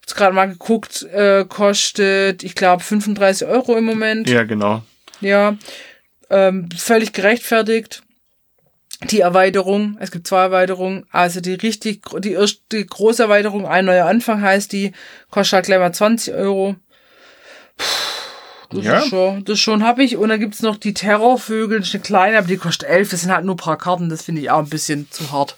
[0.00, 4.28] hab's gerade mal geguckt, äh, kostet, ich glaube, 35 Euro im Moment.
[4.28, 4.82] Ja, genau.
[5.20, 5.56] Ja.
[6.30, 8.02] Ähm, völlig gerechtfertigt.
[9.10, 14.06] Die Erweiterung, es gibt zwei Erweiterungen, also die richtig, die erste große Erweiterung, ein neuer
[14.06, 14.90] Anfang heißt die,
[15.30, 16.74] kostet halt gleich mal 20 Euro.
[17.76, 17.84] Puh,
[18.76, 18.98] Das Ja.
[18.98, 20.16] ist schon, das schon hab ich.
[20.16, 23.20] Und dann gibt's noch die Terrorvögel, das ist eine kleine, aber die kostet 11, das
[23.22, 25.54] sind halt nur ein paar Karten, das finde ich auch ein bisschen zu hart.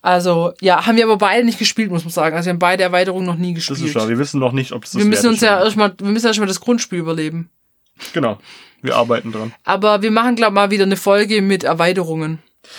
[0.00, 2.36] Also, ja, haben wir aber beide nicht gespielt, muss man sagen.
[2.36, 3.88] Also wir haben beide Erweiterungen noch nie Das gespielt.
[3.88, 4.08] ist schade.
[4.08, 5.42] Wir wissen noch nicht, ob es das wir müssen uns ist.
[5.42, 7.50] ja erstmal, wir müssen erstmal das Grundspiel überleben.
[8.12, 8.38] Genau.
[8.80, 9.52] Wir arbeiten dran.
[9.64, 12.38] Aber wir machen, glaube mal wieder eine Folge mit Erweiterungen.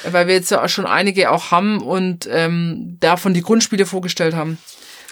[0.09, 4.57] Weil wir jetzt ja schon einige auch haben und ähm, davon die Grundspiele vorgestellt haben.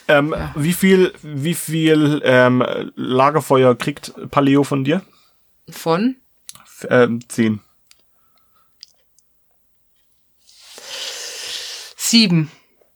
[0.07, 2.63] Ähm, Wie viel, wie viel ähm,
[2.95, 5.01] Lagerfeuer kriegt Paleo von dir?
[5.69, 6.15] Von?
[6.63, 7.59] F ähm, zehn.
[12.09, 12.51] Sieben.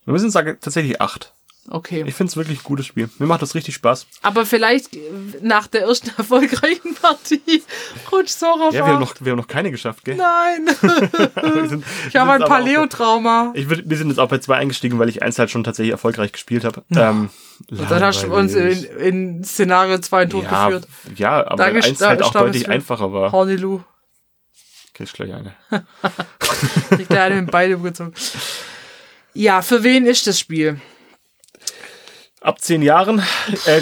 [0.05, 1.34] Wir müssen sagen, tatsächlich acht.
[1.70, 2.03] Okay.
[2.07, 3.07] Ich finde es wirklich ein gutes Spiel.
[3.20, 4.07] Mir macht das richtig Spaß.
[4.24, 4.99] Aber vielleicht äh,
[5.41, 7.64] nach der ersten erfolgreichen Partie
[8.12, 10.16] rutscht Sora Ja, wir haben noch, wir haben noch keine geschafft, gell?
[10.16, 10.68] Nein.
[11.70, 13.51] Sind- Ich habe ein Paleo-Trauma.
[13.53, 16.32] Ich wir sind jetzt auch bei zwei eingestiegen, weil ich eins halt schon tatsächlich erfolgreich
[16.32, 16.84] gespielt habe.
[16.95, 17.30] Ähm,
[17.70, 20.88] Dann hast du uns in, in Szenario 2 in Tod ja, geführt.
[21.16, 23.32] ja, aber Danke, eins halt auch deutlich einfacher war.
[23.32, 23.82] Hornilu.
[24.95, 25.53] Kriegst gleich eine.
[26.89, 28.14] Kriegt der eine mit beide umgezogen.
[29.34, 30.79] Ja, für wen ist das Spiel?
[32.41, 33.19] Ab zehn Jahren,
[33.67, 33.82] äh,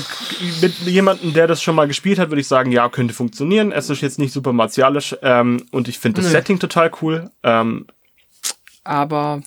[0.61, 3.71] mit jemandem, der das schon mal gespielt hat, würde ich sagen, ja, könnte funktionieren.
[3.71, 6.37] Es ist jetzt nicht super martialisch ähm, und ich finde das Nö.
[6.37, 7.31] Setting total cool.
[7.41, 7.87] Ähm,
[8.83, 9.41] Aber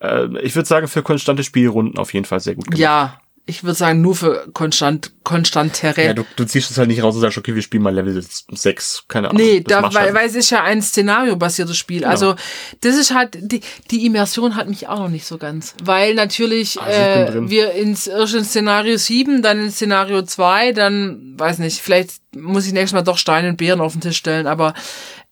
[0.00, 2.78] äh, ich würde sagen, für konstante Spielrunden auf jeden Fall sehr gut gemacht.
[2.78, 6.04] ja, ich würde sagen, nur für konstant, konstantere.
[6.04, 8.22] Ja, du, du ziehst es halt nicht raus und sagst, okay, wir spielen mal Level
[8.22, 9.42] 6, keine Ahnung.
[9.42, 10.14] Nee, da, weil, halt.
[10.14, 12.04] weil es ist ja ein szenariobasiertes Spiel.
[12.04, 12.36] Also
[12.82, 15.74] das ist halt, die, die Immersion hat mich auch noch nicht so ganz.
[15.82, 21.34] Weil natürlich Also äh, wir ins erst in Szenario 7, dann in Szenario 2, dann,
[21.36, 24.46] weiß nicht, vielleicht muss ich nächstes Mal doch Steine und Beeren auf den Tisch stellen,
[24.46, 24.72] aber,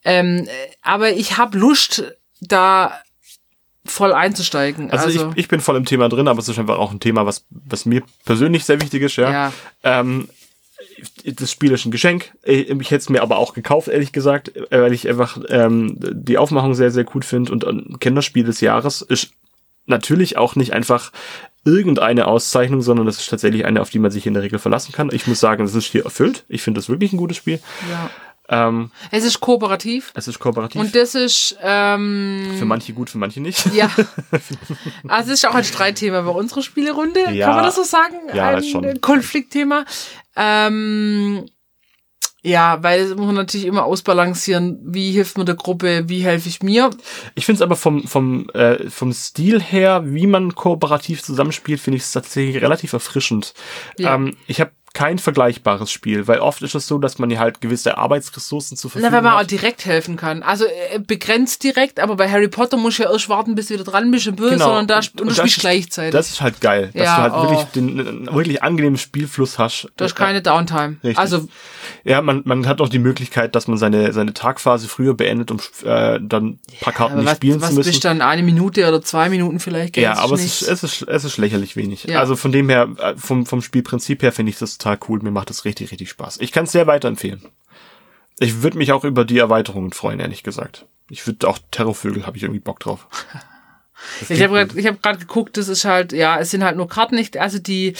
[0.05, 0.49] ähm,
[0.83, 2.03] aber ich habe Lust,
[2.41, 3.01] da
[3.91, 4.91] voll einzusteigen.
[4.91, 7.01] Also, Also, ich, ich bin voll im Thema drin, aber es ist einfach auch ein
[7.01, 9.31] Thema, was, was mir persönlich sehr wichtig ist, ja.
[9.31, 9.53] Ja.
[9.83, 10.29] Ähm,
[11.25, 12.33] das Spiel ist ein Geschenk.
[12.43, 16.39] Ich, ich hätte es mir aber auch gekauft, ehrlich gesagt, weil ich einfach ähm, die
[16.39, 17.53] Aufmachung sehr, sehr gut finde.
[17.53, 19.31] Und ein Kinderspiel des Jahres ist
[19.87, 21.13] natürlich auch nicht einfach
[21.65, 24.93] irgendeine Auszeichnung, sondern das ist tatsächlich eine, auf die man sich in der Regel verlassen
[24.93, 25.11] kann.
[25.13, 26.45] Ich muss sagen, das ist hier erfüllt.
[26.49, 27.61] Ich finde das wirklich ein gutes Spiel.
[27.91, 28.11] ja.
[28.53, 30.13] Ähm, Es ist kooperativ.
[30.15, 30.81] es ist kooperativ.
[30.81, 33.65] Und das ist, ähm, für manche gut, für manche nicht.
[33.73, 33.91] Ja.
[35.09, 37.31] Also es ist auch ein Streitthema bei unserer Spielerunde.
[37.33, 37.47] Ja.
[37.47, 38.17] Kann man das so sagen?
[38.35, 39.01] Ja, ein schon.
[39.01, 39.85] Konfliktthema.
[40.37, 41.47] Ähm,
[42.43, 44.79] ja, weil das muss man natürlich immer ausbalancieren.
[44.83, 46.09] Wie hilft man der Gruppe?
[46.09, 46.91] Wie helfe ich mir?
[47.35, 51.99] Ich finde es aber vom, vom, äh, vom Stil her, wie man kooperativ zusammenspielt, finde
[51.99, 53.53] ich es tatsächlich relativ erfrischend.
[53.99, 54.15] Ja.
[54.15, 57.61] Ähm, ich habe kein vergleichbares Spiel, weil oft ist es so, dass man ja halt
[57.61, 59.51] gewisse Arbeitsressourcen zur Na, Verfügung weil man auch hat.
[59.51, 60.43] direkt helfen kann.
[60.43, 63.75] Also äh, begrenzt direkt, aber bei Harry Potter musst du ja erst warten, bis du
[63.75, 66.13] wieder dran bist und böse, sondern da sp- und du das spielst ist- gleichzeitig.
[66.13, 67.43] Das ist halt geil, dass Ja, du halt oh.
[67.51, 69.89] wirklich den einen wirklich angenehmen Spielfluss hast.
[69.97, 70.97] du hast keine Downtime.
[71.05, 71.19] Richtig.
[71.19, 71.49] Also
[72.05, 75.59] Ja, man, man hat auch die Möglichkeit, dass man seine, seine Tagphase früher beendet, um
[75.85, 77.91] äh, dann ein paar Karten aber nicht was, spielen was zu müssen.
[77.91, 79.97] bist dann eine Minute oder zwei Minuten vielleicht?
[79.97, 82.05] Ja, aber es ist, es, ist, es ist lächerlich wenig.
[82.05, 82.19] Ja.
[82.21, 85.21] Also von dem her, äh, vom, vom Spielprinzip her finde ich das total cool.
[85.23, 86.39] Mir macht das richtig, richtig Spaß.
[86.41, 87.43] Ich kann es sehr weiterempfehlen.
[88.39, 90.87] Ich würde mich auch über die Erweiterungen freuen, ehrlich gesagt.
[91.11, 93.07] Ich würde auch Terrorvögel, habe ich irgendwie Bock drauf.
[94.19, 97.17] Das Ich habe gerade hab geguckt, das ist halt, ja, es sind halt nur Karten
[97.17, 97.93] nicht, also die,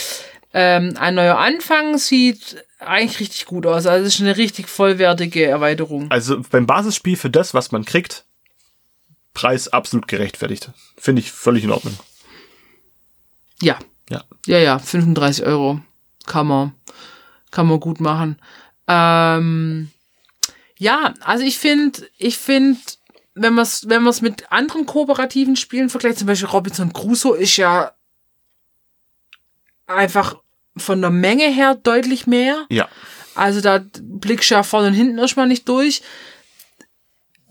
[0.55, 3.85] ähm, ein neuer Anfang sieht eigentlich richtig gut aus.
[3.85, 6.11] Also es ist eine richtig vollwertige Erweiterung.
[6.11, 8.25] Also beim Basisspiel für das, was man kriegt,
[9.35, 10.71] Preis absolut gerechtfertigt.
[10.97, 11.99] Finde ich völlig in Ordnung.
[13.61, 13.79] Ja,
[14.09, 14.25] Ja.
[14.47, 15.83] ja, ja, 35 Euro
[16.31, 16.75] kann man,
[17.51, 18.41] kann man gut machen.
[18.87, 19.91] Ähm,
[20.79, 22.79] ja, also ich finde, ich finde,
[23.35, 27.57] wenn man es wenn man's mit anderen kooperativen Spielen vergleicht, zum Beispiel Robinson Crusoe ist
[27.57, 27.91] ja
[29.89, 30.37] einfach
[30.77, 32.65] von der Menge her deutlich mehr.
[32.71, 32.89] Ja.
[33.35, 36.01] Also da blickst du ja vorne und hinten erstmal nicht durch.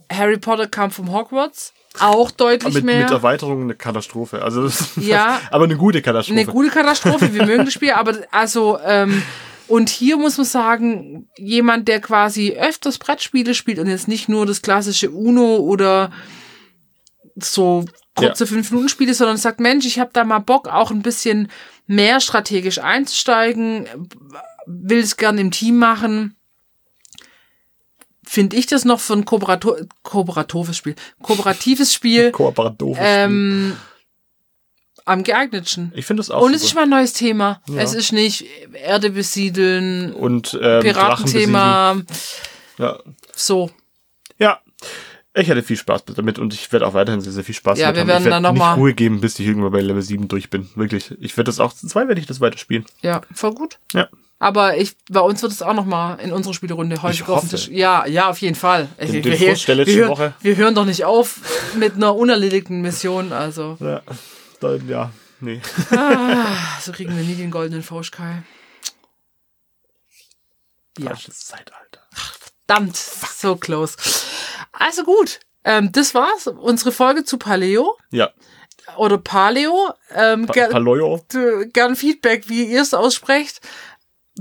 [0.09, 1.73] Harry Potter kam vom Hogwarts.
[1.97, 3.01] Auch deutlich Mit, mehr.
[3.01, 4.41] mit Erweiterung eine Katastrophe.
[4.43, 5.41] Also das, Ja.
[5.51, 6.39] aber eine gute Katastrophe.
[6.39, 7.33] eine gute Katastrophe.
[7.33, 9.23] Wir mögen das Spiel, aber also ähm,
[9.67, 14.45] und hier muss man sagen, jemand, der quasi öfters Brettspiele spielt und jetzt nicht nur
[14.45, 16.11] das klassische Uno oder
[17.35, 17.85] so
[18.15, 21.49] kurze fünf Minuten Spiele, sondern sagt, Mensch, ich habe da mal Bock, auch ein bisschen
[21.87, 23.87] mehr strategisch einzusteigen,
[24.65, 26.35] will es gern im Team machen.
[28.31, 33.03] Finde ich das noch für ein Kooperato kooperatives Spiel, kooperatives Spiel Kooperatives Spiel.
[33.07, 33.75] ähm,
[35.05, 35.91] am geeignetsten.
[35.95, 37.59] Ich finde das auch Und es ist mal ein neues Thema.
[37.67, 37.81] Ja.
[37.81, 42.03] Es ist nicht Erde besiedeln, Und ähm, Piratenthema,
[42.77, 43.71] Drachen so.
[44.37, 44.59] Ja.
[45.33, 47.91] Ich hatte viel Spaß damit und ich werde auch weiterhin sehr, sehr viel Spaß Ja,
[47.91, 48.07] damit wir haben.
[48.09, 50.51] werden ich werde dann noch nicht Ruhe geben, bis ich irgendwann bei Level 7 durch
[50.51, 50.69] bin.
[50.75, 51.15] Wirklich.
[51.19, 52.85] Ich werde das auch, zu zwei werde ich das weiterspielen.
[53.01, 53.79] Ja, voll gut.
[53.93, 54.07] Ja.
[54.41, 57.41] Aber ich, bei uns wird es auch noch mal in unserer Spielrunde häufig Ich auf
[57.41, 57.49] den.
[57.49, 57.67] Tisch.
[57.67, 58.87] Ja, ja, auf jeden Fall.
[58.97, 59.37] Den- wir, wir,
[59.85, 61.39] wir, wir hören doch nicht auf
[61.75, 63.33] mit einer unerledigten Mission.
[63.33, 64.01] Also, Ja.
[64.61, 65.11] Da, ja.
[65.41, 65.61] Nee.
[66.81, 68.43] so kriegen wir nie den goldenen Fausch, Kai.
[70.97, 71.07] Ja.
[71.11, 72.01] Falsches Zeitalter.
[72.13, 73.95] Verdammt, so close.
[74.73, 76.47] Also gut, ähm, das war's.
[76.47, 78.31] Unsere Folge zu Paleo Ja.
[78.97, 79.93] oder Paleo.
[80.13, 83.61] Ähm, Pa d- gern Feedback, wie ihr es aussprecht.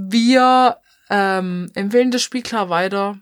[0.00, 0.76] Wir
[1.10, 3.18] ähm, empfehlen das Spiel klar weiter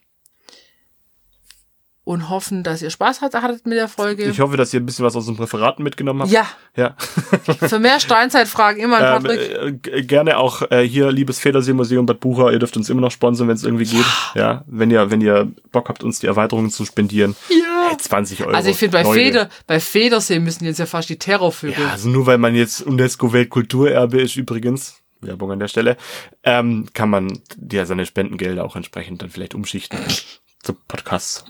[2.04, 4.24] und hoffen, dass ihr Spaß hat- hattet mit der Folge.
[4.26, 6.30] Ich hoffe, dass ihr ein bisschen was aus dem Referaten mitgenommen habt.
[6.30, 6.46] ja,
[6.76, 6.94] Ja.
[7.68, 9.86] für mehr Steinzeitfragen immer Ähm, Patrick.
[9.88, 13.48] äh, gerne auch äh, hier, liebes Federsee-Museum Bad Bucher, ihr dürft uns immer noch sponsern,
[13.48, 14.04] wenn es irgendwie geht.
[14.36, 17.34] Ja, wenn ihr, wenn ihr Bock habt, uns die Erweiterungen zu spendieren.
[17.48, 17.88] ja.
[17.88, 18.50] Hey, 20 Euro.
[18.54, 19.04] Also ich finde, bei.
[19.12, 21.84] Feder, bei Federsee müssen jetzt ja fast die Terrorvögel.
[21.84, 25.96] Ja, also nur weil man jetzt UNESCO-Weltkulturerbe ist übrigens, Werbung an der Stelle,
[26.44, 27.40] ähm, kann man
[27.70, 29.98] ja seine Spendengelder auch entsprechend dann vielleicht umschichten
[30.62, 31.44] zu Podcasts.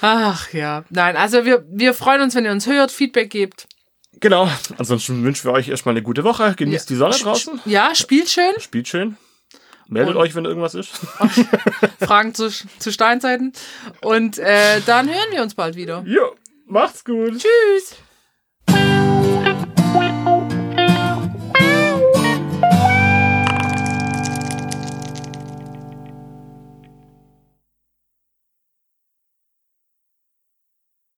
[0.00, 0.84] Ach ja.
[0.90, 3.66] Nein, also wir, wir freuen uns, wenn ihr uns hört, Feedback gebt.
[4.20, 4.48] Genau.
[4.78, 6.54] Ansonsten wünschen wir euch erstmal eine gute Woche.
[6.56, 7.60] Genießt die Sonne draußen.
[7.64, 8.52] Ja, spielt schön.
[8.58, 9.16] Spielt schön.
[9.88, 10.92] Meldet Und- euch, wenn irgendwas ist.
[12.00, 13.52] Fragen zu, zu Steinzeiten.
[14.02, 16.04] Und äh, dann hören wir uns bald wieder.
[16.06, 16.34] Jo,
[16.66, 17.32] macht's gut.
[17.38, 17.96] Tschüss.